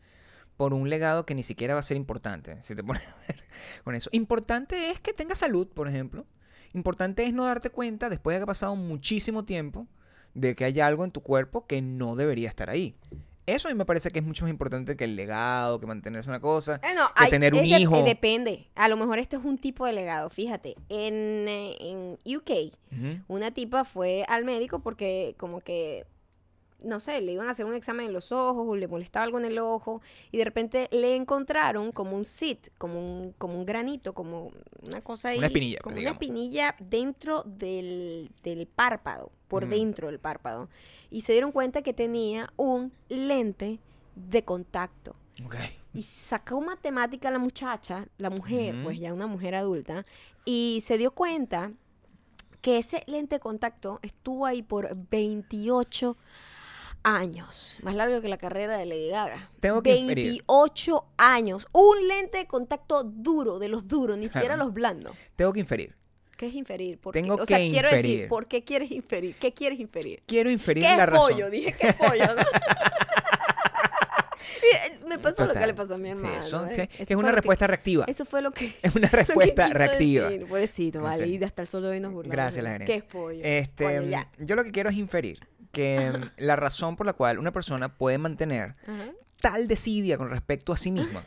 [0.58, 2.60] por un legado que ni siquiera va a ser importante?
[2.64, 3.44] Si te pones a ver
[3.84, 4.10] con eso.
[4.14, 6.26] Importante es que tengas salud, por ejemplo.
[6.74, 9.88] Importante es no darte cuenta, después de que ha pasado muchísimo tiempo,
[10.34, 12.96] de que hay algo en tu cuerpo que no debería estar ahí.
[13.46, 16.30] Eso a mí me parece que es mucho más importante que el legado, que mantenerse
[16.30, 17.98] una cosa, Bueno, que hay- tener un de- hijo.
[17.98, 18.68] eh, depende.
[18.74, 20.30] A lo mejor esto es un tipo de legado.
[20.30, 22.72] Fíjate, en, eh, en UK,
[23.28, 26.06] una tipa fue al médico porque como que
[26.84, 29.40] no sé, le iban a hacer un examen en los ojos o le molestaba algo
[29.40, 33.66] en el ojo y de repente le encontraron como un sit, como un, como un
[33.66, 35.38] granito, como una cosa ahí.
[35.38, 39.72] Una espinilla, Como pues, una espinilla dentro del, del párpado, por Ujú.
[39.74, 40.70] dentro del párpado.
[41.10, 43.80] Y se dieron cuenta que tenía un lente
[44.16, 45.16] de contacto.
[45.94, 50.04] Y sacó matemática la muchacha, la mujer, pues ya una mujer adulta,
[50.46, 51.72] y se dio cuenta
[52.62, 56.16] que ese lente de contacto estuvo ahí por 28
[57.04, 57.78] años.
[57.82, 59.50] Más largo que la carrera de Lady Gaga.
[59.60, 60.26] Tengo que inferir.
[60.28, 61.68] 28 años.
[61.72, 65.16] Un lente de contacto duro, de los duros, ni siquiera los blandos.
[65.36, 65.96] Tengo que inferir.
[66.38, 67.00] ¿Qué es inferir?
[67.00, 67.36] ¿Por Tengo?
[67.36, 68.28] O sea, que quiero decir.
[68.28, 69.36] ¿por qué quieres inferir?
[69.36, 70.24] ¿Qué quieres inferir?
[70.26, 71.32] Quiero inferir ¿Qué la es razón.
[71.32, 71.50] pollo?
[71.50, 72.44] Dije que es pollo, ¿no?
[75.08, 76.34] Me pasó lo que le pasó a mi hermano.
[76.72, 76.90] ¿eh?
[76.98, 78.06] sí, es una que- respuesta reactiva.
[78.08, 78.74] Eso fue lo que.
[78.82, 80.30] Es una respuesta reactiva.
[80.30, 80.48] decir.
[80.48, 81.28] Pobrecito, No vale.
[81.28, 82.32] Y hasta el sol de hoy nos burlamos.
[82.32, 82.80] Gracias, la.
[82.80, 83.42] ¿Qué es pollo?
[83.44, 84.28] Este, Pollo, ya.
[84.40, 85.40] yo lo que quiero es inferir
[85.74, 88.76] que la razón por la cual una persona puede mantener
[89.42, 91.24] tal desidia con respecto a sí misma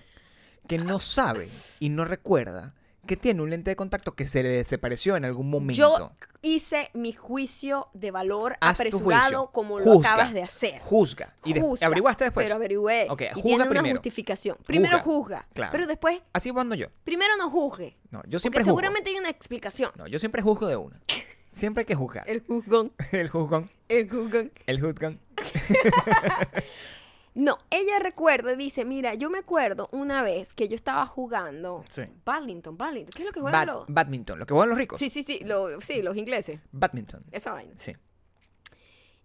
[0.68, 1.48] que no sabe
[1.80, 2.72] y no recuerda
[3.06, 5.78] que tiene un lente de contacto que se le desapareció en algún momento.
[5.80, 10.80] Yo hice mi juicio de valor Haz apresurado como lo acabas de hacer.
[10.80, 11.32] Juzga.
[11.44, 12.44] Y de- Juzga, averiguaste después.
[12.46, 13.06] Pero averigüé.
[13.08, 13.94] Ok, y tiene una primero.
[13.94, 14.56] justificación.
[14.66, 15.12] Primero Juzga.
[15.42, 15.48] juzga.
[15.54, 15.72] Claro.
[15.72, 16.88] Pero después, Así cuando yo.
[17.04, 17.96] primero no juzgue.
[18.10, 18.70] No, yo Porque siempre juzgo.
[18.72, 19.92] seguramente hay una explicación.
[19.96, 21.00] No, yo siempre juzgo de una.
[21.56, 22.28] Siempre hay que juzgar.
[22.28, 22.92] El juzgón.
[23.12, 23.70] El juzgón.
[23.88, 24.52] El juzgón.
[24.66, 25.20] El juzgón.
[27.34, 31.84] No, ella recuerda y dice, mira, yo me acuerdo una vez que yo estaba jugando
[31.86, 32.00] Sí.
[32.24, 33.12] badminton, badminton.
[33.14, 33.84] ¿Qué es lo que juegan Bad- los...?
[33.88, 34.38] badminton.
[34.38, 34.98] Lo que juegan los ricos.
[34.98, 36.60] Sí, sí, sí, lo- sí, los ingleses.
[36.72, 37.22] Badminton.
[37.32, 37.74] Esa vaina.
[37.76, 37.92] Sí.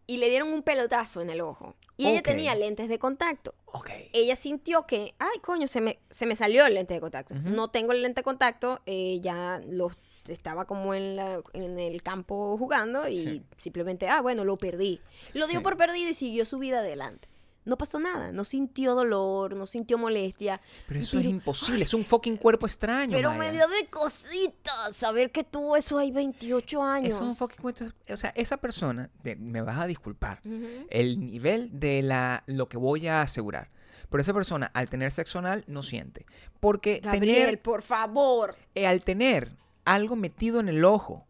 [0.08, 1.74] Y le dieron un pelotazo en el ojo.
[1.96, 3.56] Y ella tenía lentes de contacto.
[3.68, 3.90] Ok.
[4.12, 7.34] Ella sintió que, ay, coño, se me, se me salió el lente de contacto.
[7.36, 9.94] No tengo el lente de contacto, eh, ya los
[10.28, 13.44] estaba como en, la, en el campo jugando y Sí.
[13.58, 15.00] simplemente, ah, bueno, lo perdí.
[15.34, 15.64] Lo dio Sí.
[15.64, 17.28] por perdido y siguió su vida adelante.
[17.64, 20.60] No pasó nada, no sintió dolor, no sintió molestia.
[20.88, 23.12] Pero eso es imposible, es un fucking cuerpo extraño.
[23.16, 23.52] Pero Maya.
[23.52, 27.10] me dio de cositas saber que tuvo eso ahí 28 años.
[27.14, 27.86] Eso es un fucking cuento.
[28.10, 30.42] O sea, esa persona, de- me vas a disculpar,
[30.90, 33.70] el nivel de la lo que voy a asegurar.
[34.10, 36.26] Pero esa persona, al tener sexo anal, no siente.
[36.60, 38.56] Porque Gabriel, tener, por favor.
[38.76, 39.52] eh, al tener
[39.86, 41.26] algo metido en el ojo,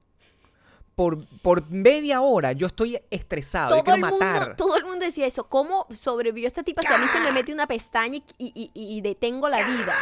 [0.96, 5.06] por, por media hora yo estoy estresado, yo Todo quiero el, mundo, todo el mundo
[5.06, 5.46] decía eso.
[5.48, 8.98] ¿Cómo sobrevivió esta tipa si a mí se me mete una pestaña y, y- y-
[8.98, 9.96] y detengo la vida?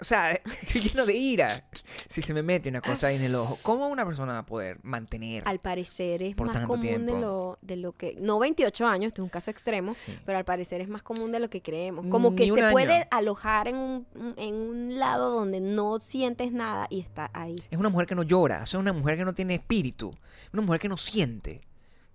[0.00, 0.32] O sea,
[0.62, 1.64] estoy lleno de ira.
[2.08, 4.46] Si se me mete una cosa ahí en el ojo, ¿cómo una persona va a
[4.46, 5.42] poder mantener?
[5.46, 8.16] Al parecer es Por más tanto común de lo, de lo que...
[8.20, 10.18] No 28 años, esto es un caso extremo, Sí.
[10.24, 12.06] pero al parecer es más común de lo que creemos.
[12.08, 12.72] Como que Ni se año.
[12.72, 17.56] puede alojar en un, en un lado donde no sientes nada y está ahí.
[17.70, 20.12] Es una mujer que no llora, es una mujer que no tiene espíritu,
[20.52, 21.60] una mujer que no siente.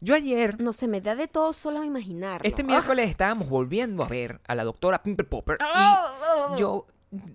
[0.01, 2.47] Yo ayer, No se me da de todo solo a imaginarlo.
[2.47, 5.57] este miércoles, estábamos volviendo a ver a la doctora Pimple Popper
[6.55, 6.85] y yo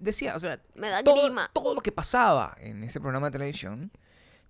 [0.00, 1.50] decía, o sea, Me da todo, grima.
[1.52, 3.92] todo lo que pasaba en ese programa de televisión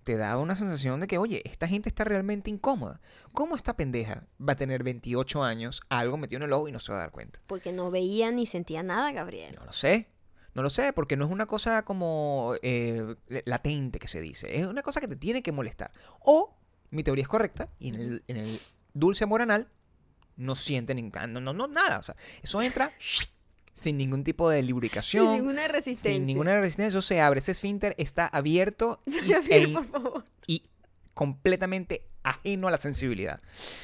[0.03, 3.01] te daba una sensación de que, oye, esta gente está realmente incómoda.
[3.33, 6.79] ¿Cómo esta pendeja va a tener 28 años, algo metido en el ojo y no
[6.79, 7.39] se va a dar cuenta?
[7.47, 9.55] Porque no veía ni sentía nada, Gabriel.
[9.59, 10.07] No lo sé.
[10.53, 13.15] No lo sé, porque no es una cosa como eh,
[13.45, 14.59] latente que se dice.
[14.59, 15.91] Es una cosa que te tiene que molestar.
[16.19, 16.57] O
[16.89, 18.59] mi teoría es correcta y en el, en el
[18.93, 19.69] dulce amor anal
[20.35, 21.99] no sienten no, nada.
[21.99, 22.91] O sea, eso entra
[23.73, 25.25] sin ningún tipo de lubricación.
[25.25, 26.11] Sin ninguna resistencia.
[26.13, 27.39] Sin ninguna resistencia, eso se abre.
[27.39, 30.25] Ese esfínter está abierto y, e- por favor.
[30.47, 30.63] y
[31.13, 33.41] completamente ajeno a la sensibilidad.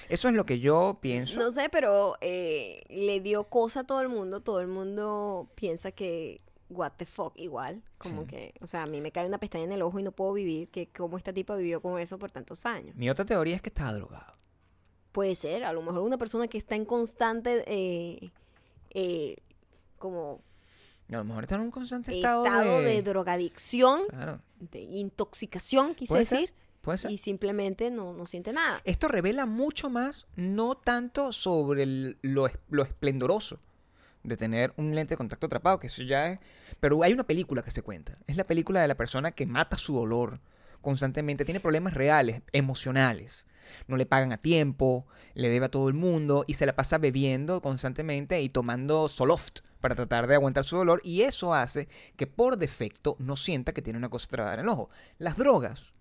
[0.09, 1.39] Eso es lo que yo pienso.
[1.39, 4.41] No sé, pero eh, le dio cosa a todo el mundo.
[4.41, 6.37] Todo el mundo piensa que
[6.69, 7.81] what the fuck igual.
[7.97, 8.27] Como Sí.
[8.27, 10.33] que, o sea, a mí me cae una pestaña en el ojo y no puedo
[10.33, 10.67] vivir.
[10.69, 12.95] Que como esta tipa vivió con eso por tantos años.
[12.95, 14.33] Mi otra teoría es que estaba drogado.
[15.11, 18.29] Puede ser, a lo mejor una persona que está en constante, eh,
[18.91, 19.37] eh,
[19.97, 20.41] como
[21.09, 23.01] A lo mejor está en un constante estado, estado, de...
[23.01, 24.41] drogadicción, Claro.
[24.59, 26.39] de intoxicación, quise ¿Puede ser?
[26.41, 27.11] decir, Puede ser.
[27.11, 28.81] y simplemente no, no siente nada.
[28.85, 33.59] Esto revela mucho más, no tanto sobre el- lo, lo esplendoroso
[34.23, 36.39] de tener un lente de contacto atrapado, que eso ya es...
[36.81, 38.17] Pero hay una película que se cuenta.
[38.27, 40.41] Es la película de la persona que mata su dolor
[40.81, 41.45] constantemente.
[41.45, 43.45] Tiene problemas reales, emocionales.
[43.87, 46.97] No le pagan a tiempo, le debe a todo el mundo y se la pasa
[46.97, 52.25] bebiendo constantemente y tomando Soloft para tratar de aguantar su dolor y eso hace que
[52.27, 54.89] por defecto no sienta que tiene una cosa trabada en el ojo.
[55.19, 55.93] Las drogas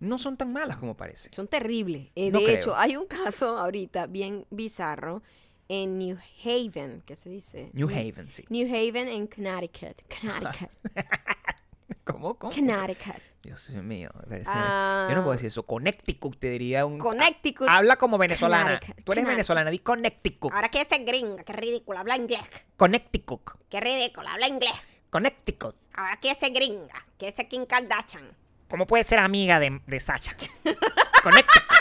[0.00, 1.28] no son tan malas como parece.
[1.32, 2.08] Son terribles.
[2.14, 2.56] Eh, No de creo.
[2.56, 5.22] hecho, hay un caso ahorita bien bizarro
[5.68, 7.68] en New Haven, ¿qué se dice?
[7.74, 8.44] New Haven, sí.
[8.48, 10.00] New Haven en Connecticut.
[10.20, 10.70] Connecticut.
[12.12, 12.34] ¿Cómo?
[12.38, 12.52] ¿Cómo?
[12.52, 13.22] Connecticut.
[13.42, 14.10] Dios mío.
[14.46, 15.06] Ah.
[15.08, 15.64] Yo no puedo decir eso.
[15.64, 16.98] Connecticut te diría un...
[16.98, 17.68] Connecticut.
[17.68, 18.80] Habla como venezolana.
[19.04, 20.52] Tú eres venezolana, di Connecticut.
[20.52, 22.42] Ahora que ese gringa, qué ridículo, habla inglés.
[22.76, 23.42] Connecticut.
[23.68, 24.74] Qué ridículo, habla inglés.
[25.10, 25.76] Connecticut.
[25.94, 28.28] Ahora que ese gringa, que ese Kim Kardashian.
[28.68, 30.36] ¿Cómo puede ser amiga de, de Sacha?
[31.22, 31.78] Connecticut.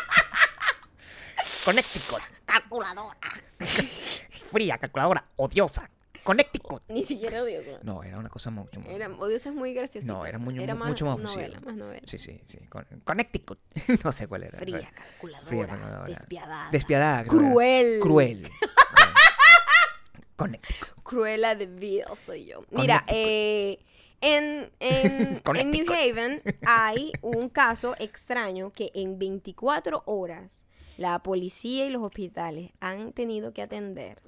[1.65, 2.21] Connecticut.
[2.45, 3.17] Calculadora.
[4.51, 5.89] Fría, calculadora, odiosa.
[6.27, 6.83] Connecticut.
[6.89, 7.79] Ni siquiera odioso.
[7.83, 8.89] No, era una cosa mucho más...
[8.89, 10.07] Era, odiosa es muy gracioso.
[10.07, 12.01] No, era muy- mu- más mucho más novela, más novela.
[12.05, 12.59] Sí, sí, sí.
[12.67, 13.59] Con- Connecticut.
[14.03, 14.59] no sé cuál era.
[14.59, 16.07] Fría, Fría, calculadora, calculadora.
[16.09, 16.69] despiadada.
[16.71, 17.19] Despiadada.
[17.21, 17.29] era.
[17.29, 17.99] Cruel.
[18.01, 18.49] Cruel.
[20.35, 21.03] Connecticut.
[21.03, 22.63] Cruella de Vil soy yo.
[22.71, 23.79] Mira, eh,
[24.21, 25.85] en, en, en New.
[25.91, 30.65] Haven hay un caso extraño que en 24 horas
[30.97, 34.21] la policía y los hospitales han tenido que atender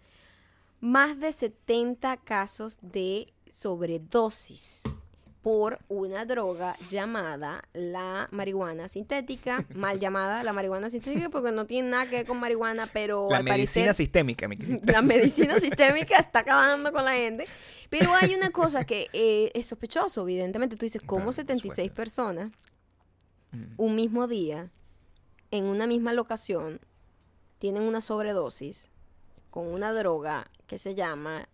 [0.79, 4.83] más de 70 casos de sobredosis
[5.41, 11.89] por una droga llamada la marihuana sintética, mal llamada la marihuana sintética porque no tiene
[11.89, 14.47] nada que ver con marihuana, pero La al medicina parecer sistémica,
[14.83, 17.47] la medicina sistémica está acabando con la gente.
[17.89, 20.75] Pero hay una cosa que eh, es sospechoso, evidentemente.
[20.75, 21.95] Tú dices, ¿cómo Claro, por 76 supuesto.
[21.95, 22.51] personas
[23.51, 23.73] Mm.
[23.77, 24.69] un mismo día,
[25.51, 26.79] en una misma locación,
[27.57, 28.89] tienen una sobredosis
[29.49, 31.49] con una droga que se llama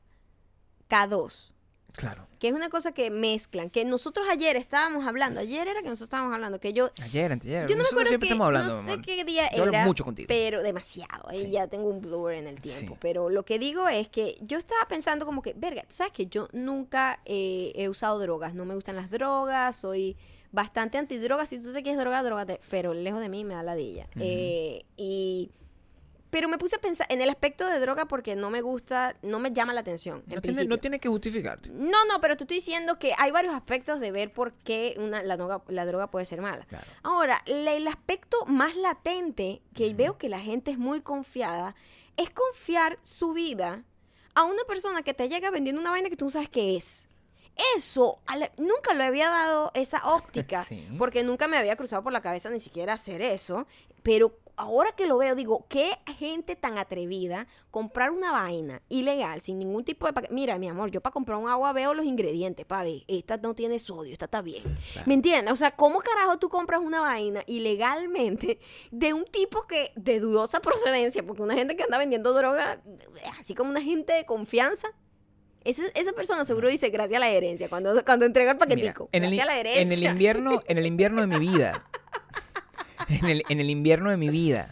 [0.90, 1.52] K2?
[1.94, 2.28] Claro.
[2.40, 6.08] Que es una cosa que mezclan, que nosotros ayer estábamos hablando, ayer era que nosotros
[6.08, 7.70] estábamos hablando, que yo Ayer, anteayer.
[7.70, 9.86] yo no me acuerdo siempre qué, estamos hablando, no sé qué día Yo hablo era,
[9.86, 10.28] mucho contigo.
[10.28, 11.30] pero demasiado.
[11.32, 11.50] Sí.
[11.50, 12.96] ya tengo un blur en el tiempo.
[12.96, 13.00] Sí.
[13.00, 16.28] Pero lo que digo es que yo estaba pensando como que, verga, tú sabes que
[16.28, 18.54] yo nunca eh, he usado drogas.
[18.54, 20.18] No me gustan las drogas, soy
[20.52, 21.48] bastante antidrogas.
[21.48, 22.60] Si tú te quieres drogar, drogate.
[22.70, 24.08] Pero lejos de mí me da ladilla.
[24.20, 25.50] Eh, y...
[26.36, 29.40] pero me puse a pensar en el aspecto de droga porque no me gusta, no
[29.40, 30.22] me llama la atención.
[30.28, 31.70] en No tiene, no tiene que justificarte.
[31.70, 35.24] No, no, pero te estoy diciendo que hay varios aspectos de ver por qué una,
[35.24, 36.66] la, droga, la droga puede ser mala.
[36.66, 36.86] Claro.
[37.04, 41.74] Ahora, la- el aspecto más latente que veo que la gente es muy confiada
[42.18, 43.86] es confiar su vida
[44.34, 47.08] a una persona que te llega vendiendo una vaina que tú no sabes qué es.
[47.78, 50.86] Eso, la- nunca le había dado esa óptica, Sí.
[50.98, 53.66] porque nunca me había cruzado por la cabeza ni siquiera hacer eso,
[54.04, 59.60] pero ahora que lo veo, digo, qué gente tan atrevida comprar una vaina ilegal sin
[59.60, 60.28] ningún tipo de...
[60.32, 63.54] Mira, mi amor, yo para comprar un agua veo los ingredientes, para ver, esta no
[63.56, 64.64] tiene sodio, esta está bien.
[65.06, 65.52] ¿Me entiendes?
[65.52, 68.60] O sea, ¿cómo carajo tú compras una vaina ilegalmente
[68.92, 71.24] de un tipo que de dudosa procedencia?
[71.26, 72.82] Porque una gente que anda vendiendo droga,
[73.40, 74.88] así como una gente de confianza.
[75.64, 79.10] Ese- esa persona seguro dice gracias a la herencia cuando, cuando entrega el Mira, paquetico.
[79.12, 79.96] en, el, a la en herencia.
[79.96, 81.88] el invierno, en el invierno de mi vida,
[83.10, 84.72] en el, en el invierno de mi vida,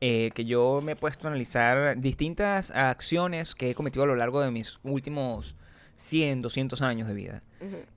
[0.00, 4.14] eh, que yo me he puesto a analizar distintas acciones que he cometido a lo
[4.14, 5.56] largo de mis últimos
[5.96, 7.42] 100, 200 años de vida.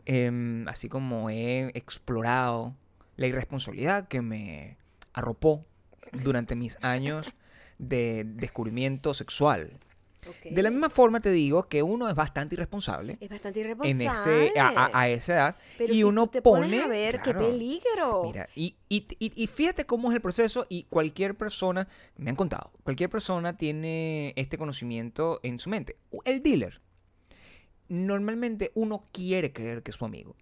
[0.05, 2.75] Em, así como he explorado
[3.15, 4.77] la irresponsabilidad que me
[5.13, 5.63] arropó
[6.11, 7.31] durante mis años
[7.77, 9.79] de descubrimiento sexual.
[10.43, 14.47] De la misma forma te digo que uno es bastante irresponsable Es bastante en irresponsable.
[14.49, 16.87] ese, a, a- a esa edad Pero y si uno tú te pone pones a
[16.87, 18.23] ver qué peligro.
[18.23, 22.35] Mira, y, y, y- y fíjate cómo es el proceso y cualquier persona, me han
[22.35, 25.97] contado, cualquier persona tiene este conocimiento en su mente.
[26.25, 26.81] El dealer,
[27.89, 30.35] normalmente uno quiere creer que es su amigo,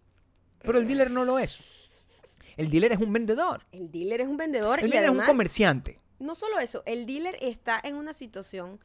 [0.62, 1.90] pero el dealer no lo es.
[2.58, 5.24] El dealer es un vendedor, El dealer es un vendedor el y dealer es un
[5.24, 6.00] comerciante.
[6.20, 8.80] no solo eso, el dealer está en una situación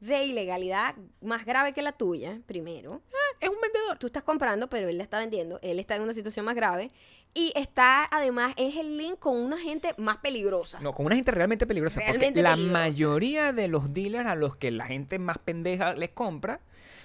[0.00, 3.02] de ilegalidad más grave que la tuya, primero.
[3.40, 3.98] Es un vendedor.
[3.98, 5.58] Tú estás comprando, pero él la está vendiendo.
[5.62, 6.90] Él está en una situación más grave.
[7.34, 10.80] Y está, además, es el link con una gente más peligrosa.
[10.80, 12.00] No, con una gente realmente peligrosa.
[12.00, 16.10] Realmente porque la mayoría de los dealers a los que la gente más pendeja les
[16.10, 16.60] compra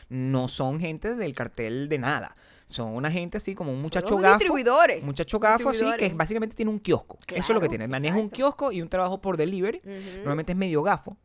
[0.08, 2.36] no son gente del cartel de nada.
[2.72, 4.38] Son una gente así como un muchacho gafo.
[4.40, 5.04] distribuidores.
[5.04, 7.18] Muchacho gafo así que básicamente tiene un kiosco.
[7.28, 7.88] Eso es lo que tiene.
[7.88, 9.82] Maneja un kiosco y un trabajo por delivery.
[10.18, 11.18] Normalmente es medio gafo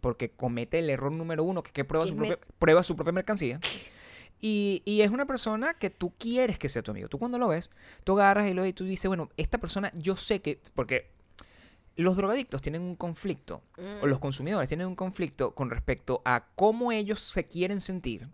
[0.00, 3.12] porque comete el error número uno, que es que prueba, su propia, prueba su propia
[3.12, 3.60] mercancía.
[4.40, 7.08] Y, y es una persona que tú quieres que sea tu amigo.
[7.08, 7.70] Tú cuando lo ves,
[8.04, 10.60] tú agarras y, lo, y tú dices, bueno, esta persona yo sé que...
[10.74, 11.10] Porque
[11.96, 13.62] los drogadictos tienen un conflicto,
[14.02, 14.08] o Mm.
[14.10, 18.28] los consumidores tienen un conflicto con respecto a cómo ellos se quieren sentir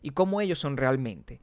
[0.00, 1.40] y cómo ellos son realmente.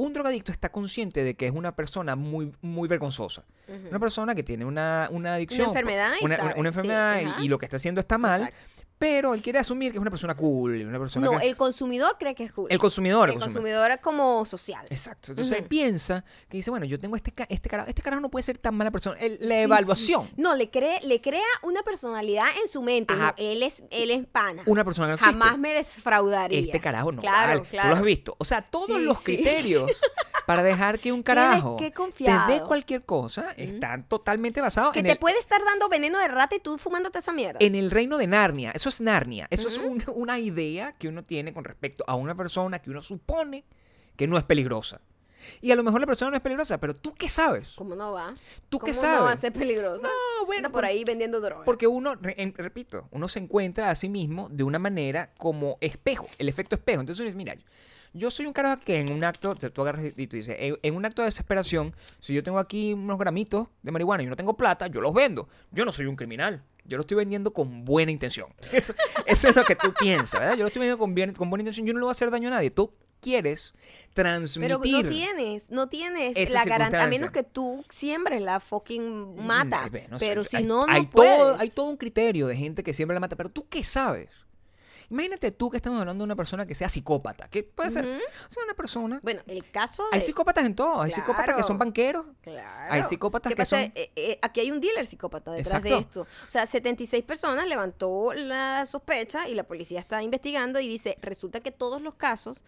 [0.00, 3.44] Un drogadicto está consciente de que es una persona muy, muy vergonzosa.
[3.90, 5.66] Una persona que tiene una, una adicción.
[5.70, 8.42] enfermedad y Una, sabe, una enfermedad y- lo que está haciendo está mal.
[8.42, 8.84] Exacto.
[8.98, 12.16] Pero él quiere asumir que es una persona cool, una persona No, que- el consumidor
[12.18, 12.66] cree que es cool.
[12.70, 13.90] el consumidor, El el consumidor.
[13.92, 14.84] es como social.
[14.90, 15.30] Exacto.
[15.32, 18.42] Entonces él piensa que dice, bueno, yo tengo este, este carajo, este carajo no puede
[18.42, 19.16] ser tan mala persona.
[19.20, 20.26] El- la Sí, evaluación.
[20.26, 20.34] sí.
[20.36, 23.14] No, le, cree, le crea una personalidad en su mente.
[23.14, 24.62] No, él es, él es pana.
[24.66, 25.32] Una persona que no.
[25.32, 26.58] Jamás me defraudaría.
[26.58, 27.20] Este carajo no.
[27.22, 27.68] Claro, vale.
[27.70, 27.88] claro.
[27.88, 28.34] Tú lo has visto.
[28.38, 29.90] O sea, todos Sí, los criterios
[30.48, 35.04] para dejar que un carajo qué te dé cualquier cosa están totalmente basados Que en
[35.04, 37.58] te el, puede estar dando veneno de rata y tú fumándote esa mierda.
[37.60, 38.70] en el reino de Narnia.
[38.74, 39.46] Eso es Narnia.
[39.50, 43.02] Eso es un- una idea que uno tiene con respecto a una persona que uno
[43.02, 43.64] supone
[44.16, 45.02] que no es peligrosa.
[45.60, 47.74] Y a lo mejor la persona no es peligrosa, pero tú qué sabes.
[47.76, 48.34] ¿Cómo no va?
[48.70, 49.40] ¿Tú qué ¿Cómo no va a sabes?
[49.40, 50.06] ser peligrosa?
[50.06, 51.64] No, bueno, Anda por ahí vendiendo droga.
[51.64, 56.48] Porque uno, repito, uno se encuentra a sí mismo de una manera como espejo, el
[56.48, 57.00] efecto espejo.
[57.00, 57.54] Entonces uno dice, mira,
[58.12, 60.94] yo soy un carajo que en un acto, tú agarras y tú dices, en, en
[60.96, 64.36] un acto de desesperación, si yo tengo aquí unos gramitos de marihuana y yo no
[64.36, 65.48] tengo plata, yo los vendo.
[65.70, 66.62] Yo no soy un criminal.
[66.84, 68.48] Yo lo estoy vendiendo con buena intención.
[68.72, 68.94] Eso,
[69.26, 70.54] eso es lo que tú piensas, ¿verdad?
[70.56, 71.86] Yo lo estoy vendiendo con, bien- con buena intención.
[71.86, 72.70] Yo no le voy a hacer daño a nadie.
[72.70, 72.90] Tú
[73.20, 73.74] quieres
[74.14, 74.62] transmitir.
[74.68, 79.86] Pero no tienes, no tienes la garantía, a menos que tú siembres la fucking mata.
[79.88, 81.36] Mm, sea, pero si hay- no, no hay puedes.
[81.36, 84.30] Todo, hay todo un criterio de gente que siempre la mata, pero tú qué sabes.
[85.10, 88.50] Imagínate tú que estamos hablando de una persona que sea psicópata, que puede ser, o
[88.52, 89.20] sea, una persona.
[89.22, 90.16] Bueno, el caso de...
[90.16, 92.26] Hay psicópatas en todo, hay psicópatas que son banqueros.
[92.42, 92.92] Claro.
[92.92, 93.76] Hay psicópatas ¿Qué que pasa?
[93.82, 96.22] son- Eh, eh, aquí hay un dealer psicópata detrás de esto.
[96.22, 101.60] O sea, 76 personas levantó la sospecha y la policía está investigando y dice, resulta
[101.60, 102.64] que todos los casos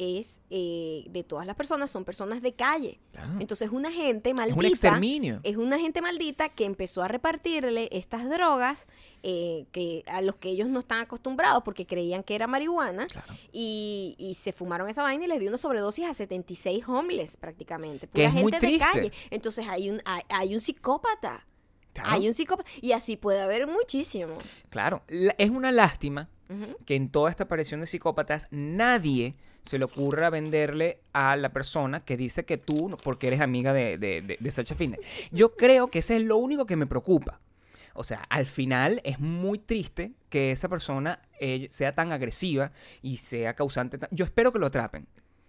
[0.00, 3.00] es eh, de todas las personas son personas de calle.
[3.12, 3.32] Claro.
[3.40, 4.58] Entonces una gente maldita.
[4.58, 5.40] un exterminio.
[5.42, 8.86] Es una gente maldita que empezó a repartirle estas drogas
[9.22, 13.34] eh, que a los que ellos no están acostumbrados porque creían que era marihuana Claro.
[13.52, 18.06] y, y se fumaron esa vaina y les dio una sobredosis a 76 homeless prácticamente.
[18.06, 18.84] Que Pura es muy gente de triste.
[18.92, 19.12] calle.
[19.30, 21.46] Entonces hay un, hay, hay un psicópata.
[21.92, 22.10] Claro.
[22.12, 22.70] Hay un psicópata.
[22.80, 24.38] Y así puede haber muchísimos.
[24.70, 26.28] Claro, la- es una lástima
[26.84, 32.04] Que en toda esta aparición de psicópatas nadie se le ocurra venderle a la persona
[32.04, 35.00] que dice que tú, porque eres amiga de, de, de, de Sacha Fitness.
[35.30, 37.40] Yo creo que ese es lo único que me preocupa.
[37.94, 42.72] O sea, al final es muy triste que esa persona eh, sea tan agresiva
[43.02, 43.98] y sea causante.
[44.10, 45.06] Yo espero que lo atrapen.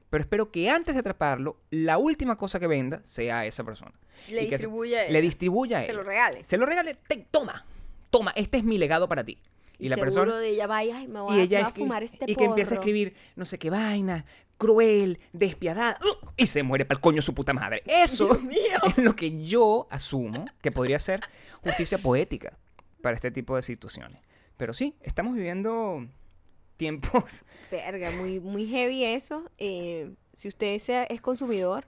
[0.09, 3.93] Pero espero que antes de atraparlo, la última cosa que venda sea a esa persona.
[4.29, 5.21] Le se- distribuya a Le ella.
[5.21, 5.97] distribuya a Se él.
[5.97, 6.43] lo regale.
[6.43, 6.95] Se lo regale.
[7.07, 7.65] Te- toma.
[8.09, 9.37] Toma, este es mi legado para ti.
[9.81, 11.71] Y, la seguro persona de ella vaya, ay, me voy, y a- ella me voy
[11.71, 12.81] a fumar este y que empieza a porro".
[12.81, 14.25] escribir no sé qué vaina,
[14.57, 16.27] cruel, despiadada, ¡uh!
[16.37, 17.81] y se muere pa'l coño su puta madre.
[17.87, 18.29] Eso
[18.85, 21.21] es lo que yo asumo que podría ser
[21.63, 22.57] justicia poética
[23.01, 24.21] para este tipo de situaciones.
[24.57, 26.05] Pero sí, estamos viviendo
[26.77, 27.43] tiempos.
[27.71, 29.49] Verga, muy, muy heavy eso.
[29.57, 31.87] Eh, si usted sea, es consumidor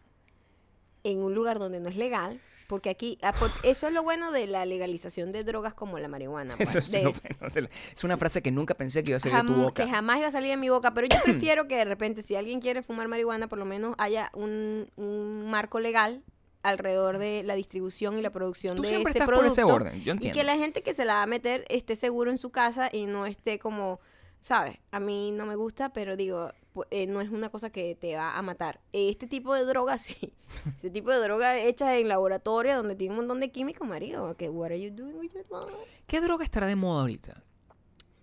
[1.03, 2.39] en un lugar donde no es legal,
[2.73, 6.55] porque aquí, ah, eso es lo bueno de la legalización de drogas como la marihuana.
[6.57, 9.11] pues, Eso es, de- lo bueno de la- es una frase que nunca pensé que
[9.11, 9.85] iba a salir de tu boca.
[9.85, 12.35] que jamás iba a salir de mi boca, pero yo prefiero que de repente si
[12.35, 16.23] alguien quiere fumar marihuana, por lo menos haya un, un marco legal
[16.63, 19.51] alrededor de la distribución y la producción Tú de ese estás por producto.
[19.53, 22.31] ese orden, yo Y que la gente que se la va a meter esté seguro
[22.31, 23.99] en su casa y no esté como,
[24.39, 24.77] ¿sabes?
[24.89, 26.51] A mí no me gusta, pero digo,
[26.91, 28.81] eh, no es una cosa que te va a matar.
[28.91, 30.33] Este tipo de droga, sí.
[30.77, 34.35] Ese tipo de droga hecha en laboratorio donde tiene un montón de químicos, marido.
[34.35, 35.73] Que, what are you doing with your life?
[36.07, 37.43] ¿Qué droga estará de moda ahorita?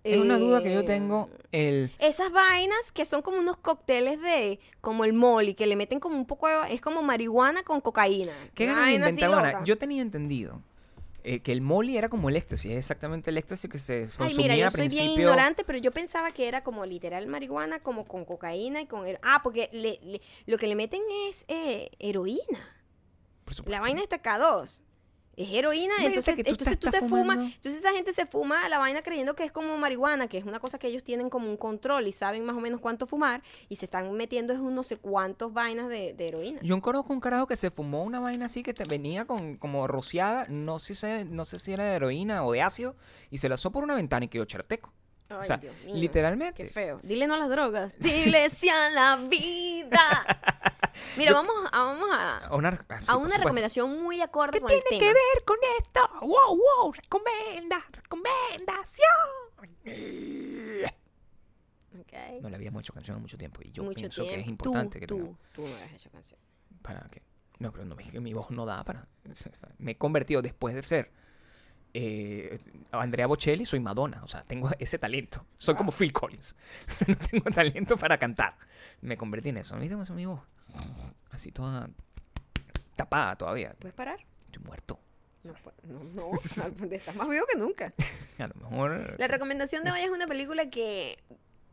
[0.02, 1.28] Es una duda que yo tengo.
[1.52, 1.92] El...
[1.98, 6.16] Esas vainas que son como unos cócteles de, como el molly, que le meten como
[6.16, 8.32] un poco de, es como marihuana con cocaína.
[8.54, 9.62] ¿Qué ganas de inventar.
[9.64, 10.62] Yo tenía entendido
[11.24, 14.28] eh, que el molly era como el éxtasis, es exactamente el éxtasis que se consumía
[14.28, 18.06] Ay, mira, yo soy bien ignorante, pero yo pensaba que era como literal marihuana, como
[18.06, 19.06] con cocaína y con...
[19.06, 22.76] her- Ah, porque le- le- lo que le meten es eh, heroína.
[23.44, 23.68] Por.
[23.68, 24.82] La vaina está K2.
[25.36, 27.38] Es heroína, entonces, que tú entonces tú te fumas.
[27.38, 30.60] Entonces esa gente se fuma la vaina creyendo que es como marihuana, que es una
[30.60, 33.76] cosa que ellos tienen como un control y saben más o menos cuánto fumar y
[33.76, 36.60] se están metiendo es un no sé cuántos vainas de, de heroína.
[36.62, 39.86] Yo conozco un carajo que se fumó una vaina así que te venía con como
[39.86, 42.96] rociada, no sé, no sé si era de heroína o de ácido,
[43.30, 44.92] y se lanzó por una ventana y quedó charteco.
[45.30, 46.64] O Ay, sea, Dios mío, literalmente.
[46.64, 47.00] Qué feo.
[47.02, 47.98] Dile no a las drogas.
[47.98, 50.26] Dile sí a la vida.
[51.16, 54.68] Mira, vamos, a, vamos a, una, ah, sí, a una recomendación muy acorde ¿Qué con
[54.68, 55.00] tiene el tema.
[55.00, 56.00] que ver con esto?
[56.20, 56.92] ¡Wow, wow!
[56.92, 57.84] ¡Recomienda!
[57.92, 59.08] ¡Recomendación!
[62.00, 62.42] Ok.
[62.42, 64.68] No le habíamos hecho canción en mucho tiempo y yo Mucho pienso que es tiempo.
[64.68, 66.38] importante tú, que tú, tú no habías hecho canción.
[66.82, 67.22] ¿Para qué?
[67.58, 69.06] No, pero no mi voz no da para.
[69.78, 71.12] Me he convertido después de ser
[71.94, 72.58] eh,
[72.92, 74.22] Andrea Bocelli, soy Madonna.
[74.22, 75.46] O sea, tengo ese talento.
[75.56, 76.54] Soy como Phil Collins.
[76.88, 78.56] O sea, no tengo talento para cantar.
[79.00, 79.76] Me convertí en eso.
[79.78, 80.40] ¿Viste mi voz?
[81.30, 81.88] Así toda
[82.96, 83.74] tapada todavía.
[83.78, 84.18] ¿Puedes parar?
[84.46, 85.00] Estoy muerto.
[85.42, 86.30] No, no, no.
[86.90, 87.94] Estás más vivo que nunca.
[88.38, 89.16] A lo mejor.
[89.18, 91.18] La recomendación de hoy es una película que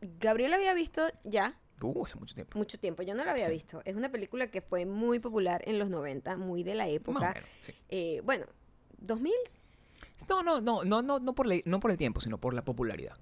[0.00, 2.58] Gabriel había visto ya Uh, hace mucho tiempo.
[2.58, 3.02] mucho tiempo.
[3.04, 3.52] Yo no la había Sí.
[3.52, 3.82] visto.
[3.84, 7.34] Es una película que fue muy popular en los 90, muy de la época.
[7.34, 7.72] menos, sí.
[7.88, 8.46] Eh, bueno,
[8.98, 9.32] 2000.
[10.28, 12.64] No, no, no, no, no, no por, la- no por el tiempo, sino por la
[12.64, 13.16] popularidad.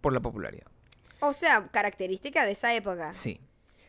[0.00, 0.66] Por la popularidad.
[1.20, 3.12] O sea, característica de esa época.
[3.14, 3.40] Sí.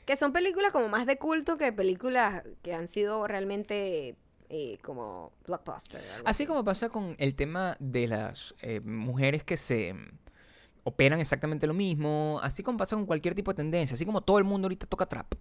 [0.06, 4.16] Que son películas como más de culto que películas que han sido realmente
[4.50, 6.02] eh, como blockbuster.
[6.26, 10.10] Así como pasa con el tema de las eh, mujeres que se mm,
[10.84, 14.40] operan exactamente lo mismo, así como pasa con cualquier tipo de tendencia, así como todo
[14.40, 15.34] el mundo ahorita toca trap.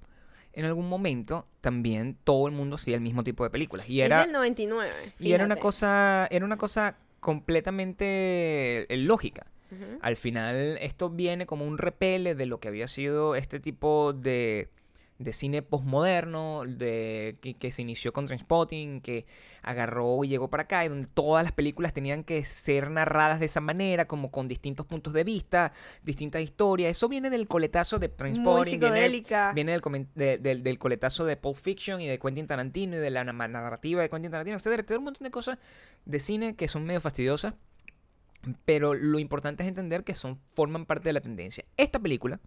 [0.52, 4.06] En algún momento también todo el mundo hacía el mismo tipo de películas y Es
[4.06, 4.90] era del 99.
[5.18, 5.62] y era una fíjate.
[5.62, 9.46] cosa era una cosa completamente eh, lógica.
[10.00, 14.68] Al final esto viene como un repele de lo que había sido este tipo de,
[15.20, 19.26] de cine postmoderno, de, que, que se inició con Trainspotting, que
[19.62, 23.44] agarró y llegó para acá, y donde todas las películas tenían que ser narradas de
[23.44, 26.92] esa manera, como con distintos puntos de vista, distintas historias.
[26.92, 29.00] Eso viene del coletazo de Muy Trainspotting, viene,
[29.54, 33.10] viene del, de- del, del coletazo de Pulp Fiction y de Quentin Tarantino y de
[33.10, 35.58] la na- narrativa de Quentin Tarantino, etcétera, etcétera, un montón de cosas
[36.06, 37.52] de cine que son medio fastidiosas.
[38.64, 41.62] Pero lo importante es entender que son, forman parte de la tendencia.
[41.76, 42.40] Esta película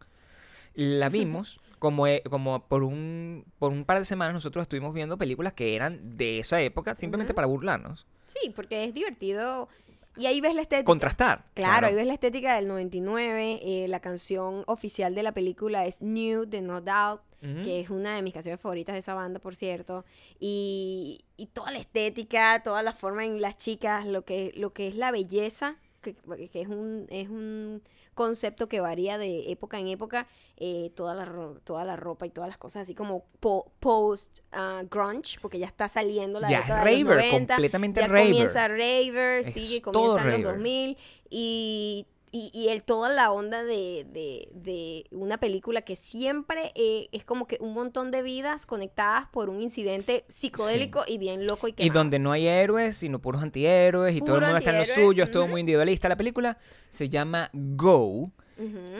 [0.73, 5.17] la vimos como, eh, como por, un, por un par de semanas nosotros estuvimos viendo
[5.17, 8.05] películas que eran de esa época simplemente para burlarnos.
[8.27, 9.67] Sí, porque es divertido.
[10.15, 10.85] Y ahí ves la estética.
[10.85, 11.45] Contrastar.
[11.55, 13.59] Claro, ahí ves la estética del 99.
[13.63, 17.21] eh, la canción oficial de la película es New de No Doubt,
[17.65, 20.05] que es una de mis canciones favoritas de esa banda, por cierto.
[20.39, 24.87] Y, y toda la estética, toda la forma en las chicas, lo que, lo que
[24.87, 27.81] es la belleza, que, que es, un, es un
[28.13, 30.27] concepto que varía de época en época.
[30.57, 34.39] eh, toda, la, ro- toda la ropa y todas las cosas así como po- post
[34.51, 38.07] ah, grunge, porque ya está saliendo la Ya década de los raver, 90, completamente ya
[38.07, 38.27] raver.
[38.27, 40.43] comienza raver, Es sigue, comienza en los raver.
[40.43, 40.97] 2000
[41.29, 47.07] y, y, y el, toda la onda de, de, de una película que siempre eh,
[47.13, 51.67] es como que un montón de vidas conectadas por un incidente psicodélico y bien loco
[51.67, 51.99] y Y quemado.
[51.99, 55.23] donde no hay héroes, sino puros antihéroes, y todo el mundo está en lo suyo,
[55.23, 56.09] es todo muy individualista.
[56.09, 56.57] La película
[56.89, 58.31] se llama Go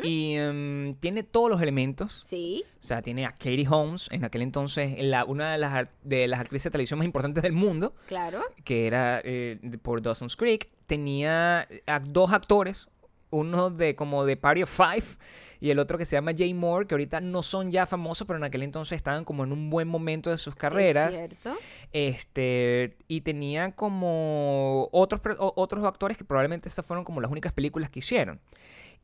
[0.03, 2.21] y em, tiene todos los elementos.
[2.25, 6.27] Sí, O sea, tiene a Katie Holmes, en aquel entonces la, una de las, de
[6.27, 8.41] las actrices de televisión más importantes del mundo, claro.
[8.63, 10.69] que era eh, por Dawson's Creek.
[10.85, 12.89] Tenía a dos actores,
[13.33, 15.17] uno de como de Party of Five
[15.63, 18.35] y el otro que se llama Jay Moore, que ahorita no son ya famosos, pero
[18.35, 21.11] en aquel entonces estaban como en un buen momento de sus carreras.
[21.11, 21.57] Es cierto.
[21.93, 27.89] Este, y tenía como otros, otros actores que probablemente estas fueron como las únicas películas
[27.89, 28.41] que hicieron.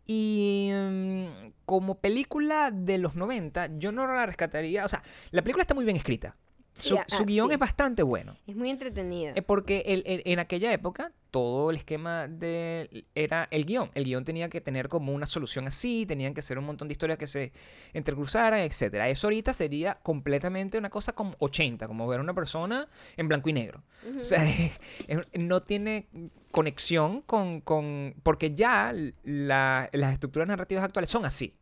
[0.05, 4.83] Y mm, como película de los 90, yo no la rescataría.
[4.83, 5.01] O sea,
[5.31, 6.35] la película está muy bien escrita.
[6.73, 7.53] Sí, Su, ah, su guion sí.
[7.53, 8.37] es bastante bueno.
[8.47, 9.33] Es muy entretenida.
[9.35, 13.91] Eh, Porque el- el- en aquella época todo el esquema de era el guion.
[13.95, 16.93] El guion tenía que tener como una solución así, tenían que ser un montón de
[16.93, 17.51] historias que se
[17.93, 19.09] entrecruzaran, etcétera.
[19.09, 23.49] Eso ahorita sería completamente una cosa como 80, como ver a una persona en blanco
[23.49, 23.83] y negro.
[24.19, 24.43] O sea,
[25.07, 26.07] es- no tiene
[26.51, 28.93] conexión con, con porque ya
[29.23, 31.53] la- las estructuras narrativas actuales son así.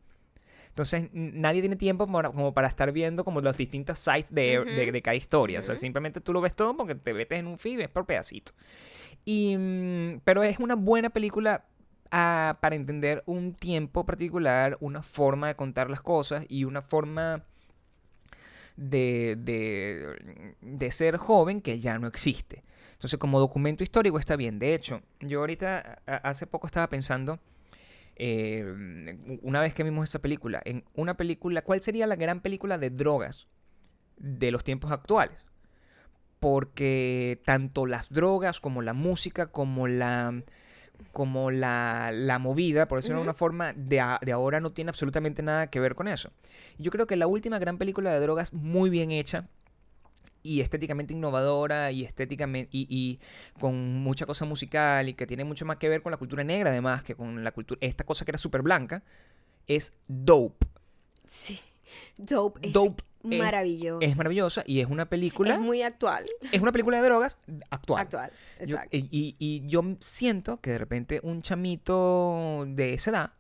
[0.78, 4.92] Entonces, nadie tiene tiempo para- como para estar viendo como las distintas sites de, de-
[4.92, 5.60] de cada historia.
[5.60, 7.90] O sea, simplemente tú lo ves todo porque te metes en un feed y ves
[7.90, 8.54] por pedacitos.
[9.26, 11.66] Y, mm, pero es una buena película
[12.12, 17.44] ah, para entender un tiempo particular, una forma de contar las cosas y una forma
[18.76, 22.64] de, de, de ser joven que ya no existe.
[22.94, 24.60] Entonces, como documento histórico está bien.
[24.60, 27.40] De hecho, yo ahorita, a- hace poco estaba pensando,
[28.20, 32.78] eh, una vez que vimos esa película, en una película, ¿cuál sería la gran película
[32.78, 33.48] de drogas
[34.18, 35.46] de los tiempos actuales?
[36.40, 40.44] Porque tanto las drogas como la música, como la
[41.12, 44.90] como la, la movida, por decirlo de una forma, de, a- de ahora no tiene
[44.90, 46.32] absolutamente nada que ver con eso.
[46.80, 49.48] Yo creo que la última gran película de drogas muy bien hecha
[50.44, 53.20] y estéticamente innovadora y estéticamente y, y
[53.60, 56.70] con mucha cosa musical y que tiene mucho más que ver con la cultura negra
[56.70, 59.04] además que con la cultura esta cosa que era súper blanca
[59.68, 60.66] es Dope.
[61.26, 61.60] Sí.
[62.18, 64.00] Dope es Dope es- maravilloso.
[64.02, 66.26] Es maravillosa y es una película Es muy actual.
[66.52, 67.38] es una película de drogas
[67.70, 68.02] actual.
[68.02, 68.32] Actual.
[68.60, 68.96] Exacto.
[68.96, 73.34] y, y- y yo siento que de repente un chamito de esa edad,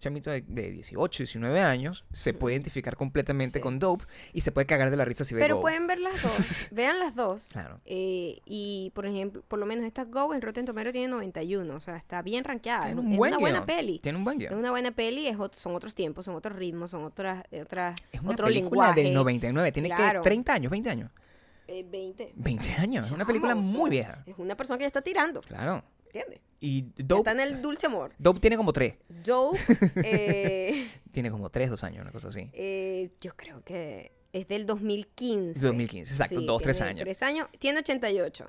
[0.00, 3.62] chamito de, de 18, 19 años, se puede identificar completamente Sí.
[3.62, 5.60] con Dope y se puede cagar de la risa si ve Pero Go.
[5.62, 6.68] pueden ver las dos.
[6.72, 7.48] Vean las dos.
[7.52, 7.80] Claro.
[7.84, 11.74] Eh, y por ejemplo, por lo menos esta Go en Rotten Tomatoes tiene 91.
[11.76, 12.80] O sea, está bien rankeada.
[12.86, 13.98] Tiene es un es buen una buena peli.
[14.00, 16.90] Tiene un buen Es una buena peli, es ot- son otros tiempos, son otros ritmos,
[16.90, 19.02] son otras, otras Es una otro película lenguaje.
[19.04, 19.72] del 99.
[19.72, 20.22] Tiene Claro.
[20.22, 21.10] que 30 años, 20 años.
[21.68, 22.32] Eh, 20.
[22.34, 23.06] 20 años.
[23.06, 24.24] Es una película muy vieja.
[24.26, 25.84] Es una persona que ya está tirando, Claro.
[26.12, 26.40] ¿Entiendes?
[26.60, 28.12] Y Dope, Está en el dulce amor.
[28.18, 28.94] Dope tiene como 3.
[29.24, 29.58] Dope,
[30.04, 32.50] eh, Tiene como 3, 2 años, una cosa así.
[32.52, 35.58] eh, yo creo que es del 2015.
[35.60, 37.04] 2015, exacto, dos, tres años.
[37.04, 37.48] Tres años.
[37.58, 38.46] Tiene 88.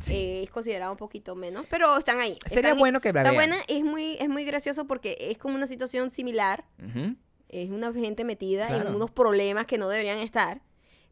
[0.00, 0.14] Sí.
[0.16, 2.38] Eh, es considerado un poquito menos, pero están ahí.
[2.46, 5.54] Sería están- bueno que la Está buena, es muy, es muy gracioso porque es como
[5.54, 6.64] una situación similar.
[7.48, 8.88] Es una gente metida Claro.
[8.88, 10.62] en unos problemas que no deberían estar,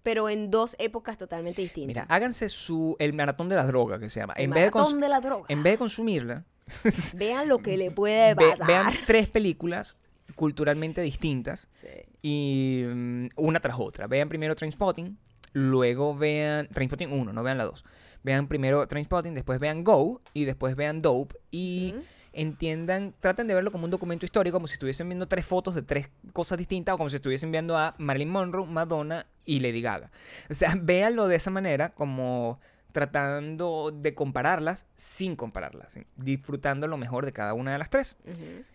[0.02, 1.86] pero en dos épocas totalmente distintas.
[1.88, 4.34] Mira, háganse su el maratón de la droga que se llama.
[4.34, 5.44] El En vez, de maratón cons- de la droga.
[5.48, 6.44] en vez de consumirla,
[7.14, 8.66] Vean lo que le puede ve- pasar.
[8.66, 9.96] vean tres películas
[10.34, 11.88] culturalmente distintas Sí.
[12.22, 14.06] y mm, una tras otra.
[14.06, 15.18] Vean primero Trainspotting,
[15.52, 17.84] luego vean Trainspotting 1, no vean la 2.
[18.22, 21.94] Vean primero Trainspotting, después vean Go y después vean Dope y.
[22.32, 25.82] entiendan, traten de verlo como un documento histórico, como si estuviesen viendo tres fotos de
[25.82, 30.10] tres cosas distintas o como si estuviesen viendo a Marilyn Monroe, Madonna y Lady Gaga.
[30.50, 32.60] O sea, véanlo de esa manera como
[32.92, 36.06] tratando de compararlas sin compararlas, ¿sí?
[36.16, 38.16] disfrutando lo mejor de cada una de las tres.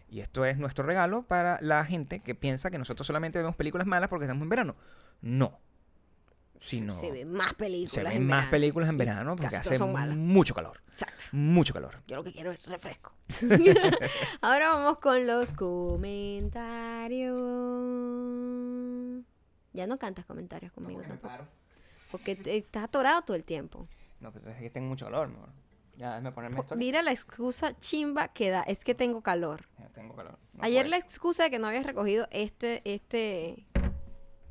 [0.09, 3.87] Y esto es nuestro regalo para la gente que piensa que nosotros solamente vemos películas
[3.87, 4.75] malas porque estamos en verano.
[5.21, 5.59] No.
[6.65, 7.91] Sino Se ven más películas.
[7.91, 8.51] se ven en más verano.
[8.51, 10.81] películas en verano porque hace mucho calor.
[10.89, 11.23] Exacto.
[11.33, 12.01] Mucho calor.
[12.07, 13.11] Yo lo que quiero es refresco.
[14.41, 15.51] Ahora vamos con los
[18.33, 19.23] comentarios.
[19.73, 21.45] Ya no cantas comentarios conmigo tampoco.
[22.11, 23.87] Porque te- estás atorado todo el tiempo.
[24.19, 25.49] No, pues es que tengo mucho calor, amor.
[25.97, 26.75] Ya, déjame ponerme esto.
[26.75, 28.61] Mira la excusa chimba que da.
[28.63, 29.67] Es que tengo calor.
[29.79, 30.37] Ya tengo calor.
[30.53, 33.65] No Ayer la excusa de que no habías recogido este, este,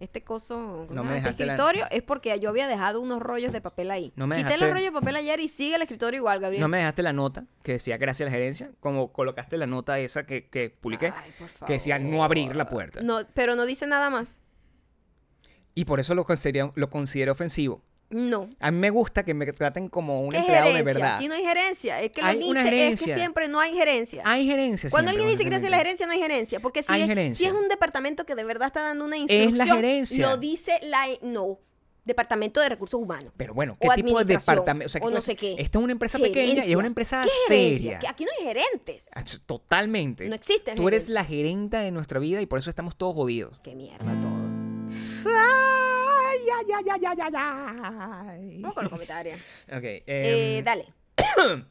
[0.02, 3.20] este coso, ¿cómo se No me este la- escritorio, es porque yo había dejado unos
[3.20, 4.12] rollos de papel ahí.
[4.16, 6.60] No me Quité dejaste- los rollos de papel ayer y sigue el escritorio igual, Gabriel.
[6.60, 9.98] No me dejaste la nota que decía gracias a la gerencia, como colocaste la nota
[9.98, 12.70] esa que, que publiqué, Ay, por que decía no abrir la favor.
[12.90, 13.00] puerta.
[13.02, 14.40] No, pero no dice nada más.
[15.74, 16.26] Y por eso lo
[16.74, 17.82] lo consideré ofensivo.
[18.12, 18.46] No.
[18.60, 21.16] A mí me gusta que me traten como un ¿Qué empleado de verdad.
[21.16, 22.00] Aquí no hay gerencia.
[22.00, 24.22] Es que lo Nietzsche es que siempre no hay gerencia.
[24.24, 24.90] Hay gerencia.
[24.90, 26.60] Cuando siempre, alguien dice que hace la gerencia, no hay gerencia.
[26.60, 27.38] Porque si, Hay es, gerencia.
[27.38, 30.28] si es un departamento que de verdad está dando una la instrucción, gerencia.
[30.28, 31.06] lo dice la...
[31.22, 31.58] No.
[32.04, 33.32] Departamento de Recursos Humanos.
[33.36, 34.86] Pero bueno, O ¿qué tipo de departamento?
[34.86, 35.54] O, sea, ¿qué o no sé qué.
[35.56, 38.00] Esta es una empresa pequeña y es una empresa seria.
[38.08, 39.08] Aquí no hay gerentes.
[39.14, 40.28] Ah, Totalmente.
[40.28, 43.60] No existen Tú eres la gerenta de nuestra vida y por eso estamos todos jodidos.
[43.62, 44.32] Qué mierda todo.
[45.26, 45.81] Ay,
[46.68, 48.58] ay, ay, ay, ay, ay, ay.
[48.60, 49.40] Vamos con los comentarios.
[49.68, 49.82] Ok.
[49.84, 50.86] Eh, em, dale.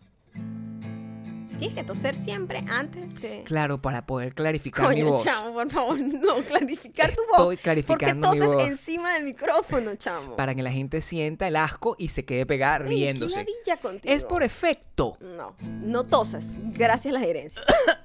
[1.60, 3.44] Tienes que toser siempre antes de...
[3.44, 5.24] Claro, para poder clarificar mi Coño, voz.
[5.24, 7.40] chamo, por favor, no, clarificar tu voz.
[7.42, 8.68] Estoy clarificando ¿Por mi qué toses voz.
[8.68, 10.36] encima del micrófono, chamo?
[10.36, 13.36] Para que la gente sienta el asco y se quede pegada Ey, qué riéndose.
[13.36, 14.12] ladilla contigo.
[14.12, 15.18] Es por efecto.
[15.20, 16.56] No, no tosas.
[16.74, 17.62] Gracias a la gerencia.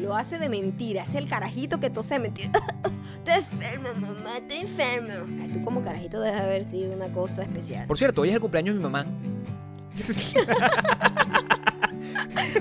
[0.00, 1.02] Lo hace de mentira.
[1.02, 2.50] Es el carajito que tose de mentira.
[3.24, 4.38] Estoy enfermo, mamá.
[4.38, 5.42] Estoy enfermo.
[5.42, 7.86] Ay, tú como carajito debes haber sido una cosa especial.
[7.86, 9.04] Por cierto, hoy es el cumpleaños de mi mamá.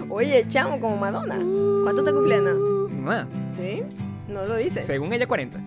[0.09, 1.35] Oye, chamo, como Madonna.
[1.83, 2.87] ¿Cuánto te cumpliendo?
[2.89, 3.27] Mi mamá.
[3.55, 3.83] ¿Sí?
[4.27, 4.81] No lo dice.
[4.81, 5.59] Según ella, 40.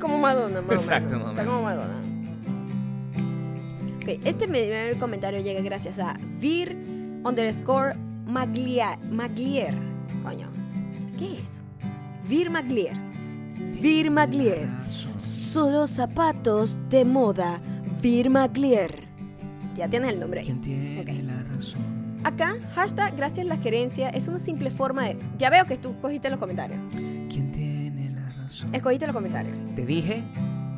[0.00, 2.02] Como Madonna, o Exacto, o Está como Madonna.
[4.02, 6.76] Ok, este primer comentario llega gracias a Vir
[7.24, 7.94] underscore
[8.26, 8.98] Maglier.
[9.10, 9.74] Maglier.
[10.22, 10.63] Coño.
[11.18, 11.62] ¿Qué es?
[12.28, 12.96] Vir Maglier.
[13.80, 14.68] Vir Maglier.
[15.16, 17.60] Solo zapatos de moda.
[18.02, 19.04] Vir Maglier.
[19.76, 20.46] Ya tienes el nombre ahí.
[20.46, 21.08] ¿Quién tiene Ok.
[21.24, 21.82] la razón?
[22.24, 25.18] Acá, hashtag gracias la gerencia es una simple forma de...
[25.38, 26.78] Ya veo que tú cogiste los comentarios.
[26.92, 28.74] ¿Quién tiene la razón?
[28.74, 29.54] Escogiste los comentarios.
[29.76, 30.22] Te dije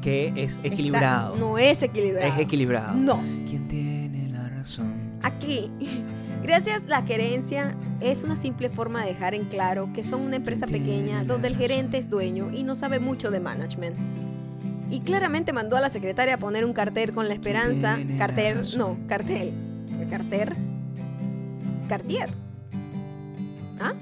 [0.02, 1.36] que es Está- equilibrado.
[1.36, 2.26] no es equilibrado.
[2.32, 2.94] Es equilibrado.
[2.96, 3.20] No.
[3.48, 4.92] ¿Quién tiene la razón?
[5.22, 5.70] Aquí,
[6.46, 10.66] gracias la gerencia es una simple forma de dejar en claro que son una empresa
[10.66, 13.96] pequeña donde el gerente es dueño y no sabe mucho de management.
[14.88, 18.96] Y claramente mandó a la secretaria a poner un cartel con la esperanza, cartel, no,
[19.08, 19.52] cartel,
[20.00, 20.50] el cartel,
[21.88, 22.28] Cartier,
[23.78, 23.94] ¿ah?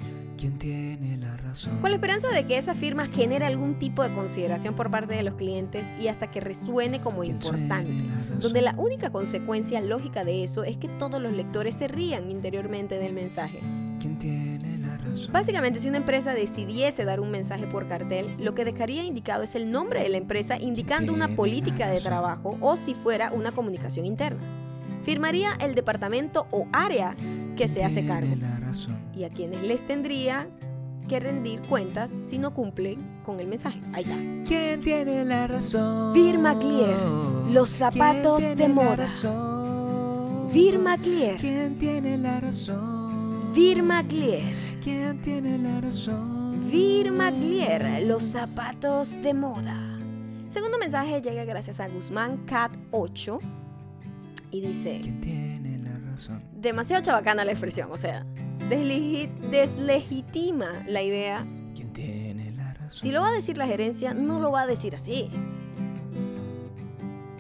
[0.45, 1.79] ¿Quién tiene la razón?
[1.79, 5.23] Con la esperanza de que esa firma genere algún tipo de consideración por parte de
[5.23, 7.91] los clientes y hasta que resuene como ¿Quién importante.
[7.91, 12.31] la donde la única consecuencia lógica de eso es que todos los lectores se rían
[12.31, 13.61] interiormente del mensaje.
[13.99, 15.33] ¿Quién tiene la razón?
[15.33, 19.55] Básicamente, si una empresa decidiese dar un mensaje por cartel, lo que dejaría indicado es
[19.55, 24.05] el nombre de la empresa indicando una política de trabajo o si fuera una comunicación
[24.05, 24.43] interna.
[25.05, 27.15] Firmaría el departamento o área
[27.57, 28.97] que se hace cargo Tiene la razón.
[29.17, 30.49] y a quienes les tendría
[31.09, 33.79] que rendir cuentas si no cumplen con el mensaje.
[33.93, 34.17] Ahí está.
[34.49, 36.15] ¿Quién tiene la razón?
[36.15, 36.97] Vir Maglier,
[37.53, 38.97] los zapatos ¿Quién de tiene la moda.
[38.97, 40.49] razón?
[40.53, 41.37] Vir Maglier.
[41.37, 43.53] ¿Quién tiene la razón?
[43.55, 44.55] Vir Maglier.
[44.83, 46.71] ¿Quién tiene la razón?
[46.71, 49.77] Vir Maglier, los zapatos de moda.
[50.49, 53.39] Segundo mensaje llega gracias a Guzmán Cat 8
[54.53, 55.64] y dice, ¿Quién tiene
[56.15, 56.43] razón?
[56.55, 58.25] demasiado chabacana la expresión, o sea,
[58.71, 61.47] deslegi- deslegitima la idea.
[61.75, 63.01] ¿Quién tiene la razón?
[63.01, 65.31] Si lo va a decir la gerencia, no lo va a decir así.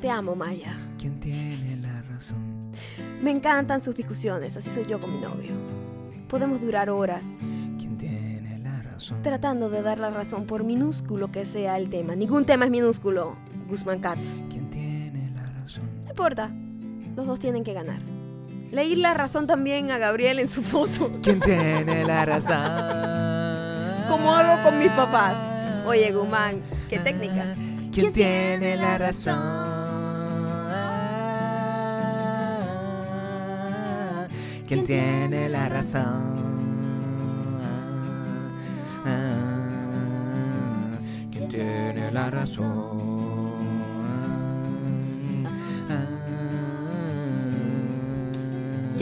[0.00, 0.76] Te amo, Maya.
[0.98, 2.70] ¿Quién tiene la razón?
[3.22, 5.52] Me encantan sus discusiones, así soy yo con mi novio.
[6.28, 7.38] Podemos durar horas
[7.78, 9.22] ¿Quién tiene la razón?
[9.22, 12.14] tratando de dar la razón por minúsculo que sea el tema.
[12.16, 13.36] Ningún tema es minúsculo,
[13.68, 14.18] Guzmán Cat.
[14.50, 15.84] ¿Quién tiene la razón?
[16.04, 16.50] No importa,
[17.16, 18.00] los dos tienen que ganar.
[18.74, 21.12] Leí la razón también a Gabriel en su foto.
[21.22, 22.58] ¿Quién tiene la razón?
[24.08, 25.36] Como hago con mis papás.
[25.86, 26.60] Oye, Guzmán,
[26.90, 27.54] qué técnica.
[27.92, 29.38] ¿Quién tiene la razón?
[34.66, 36.34] ¿Quién tiene la razón?
[41.30, 43.13] ¿Quién tiene la razón?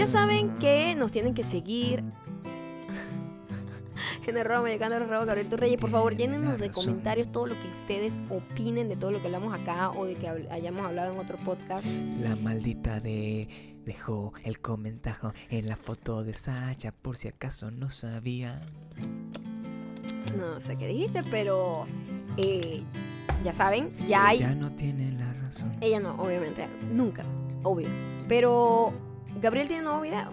[0.03, 2.03] Ya saben que nos tienen que seguir.
[4.27, 5.81] En arroba mayocando, arroba Gabriel Torreyes.
[5.81, 9.55] Por favor, llénenos de comentarios todo lo que ustedes opinen de todo lo que hablamos
[9.55, 11.87] acá o de que hayamos hablado en otro podcast.
[12.21, 13.47] La maldita de
[13.87, 18.59] dejó el comentario en la foto de Sacha por si acaso no sabía.
[20.37, 21.85] No sé qué dijiste, pero
[22.39, 22.83] eh,
[23.45, 24.41] ya saben, ya hay.
[24.41, 25.71] Ya no tiene la razón.
[25.81, 27.25] Ella no, obviamente, nunca,
[27.63, 27.87] obvio.
[28.27, 30.31] Pero Gabriel tiene nuevo video.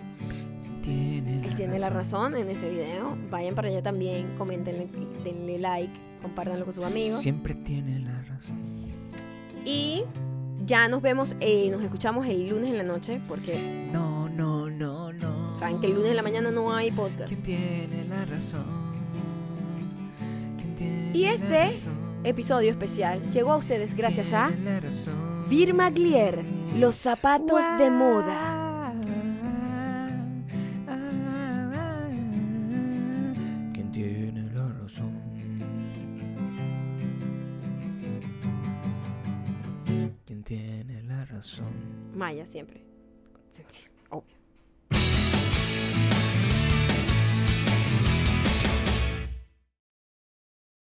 [0.83, 3.17] Tiene la Él tiene la razón en ese video.
[3.29, 4.87] Vayan para allá también, comentenle,
[5.23, 7.21] denle like, compártanlo con sus amigos.
[7.21, 8.57] Siempre tiene la razón.
[9.65, 10.03] Y
[10.65, 15.11] ya nos vemos, eh, nos escuchamos el lunes en la noche, porque No, no, no,
[15.13, 15.55] no.
[15.55, 17.27] saben que el lunes en la mañana no hay podcast.
[17.29, 18.65] ¿Quién tiene la razón?
[20.57, 22.09] ¿Quién tiene Y la este razón?
[22.23, 25.15] Episodio especial llegó a ustedes gracias a Tiene la razón.
[25.49, 26.43] Virma Glier,
[26.75, 28.58] los zapatos de moda.
[42.15, 42.81] Maya siempre.
[44.09, 44.38] Obvio.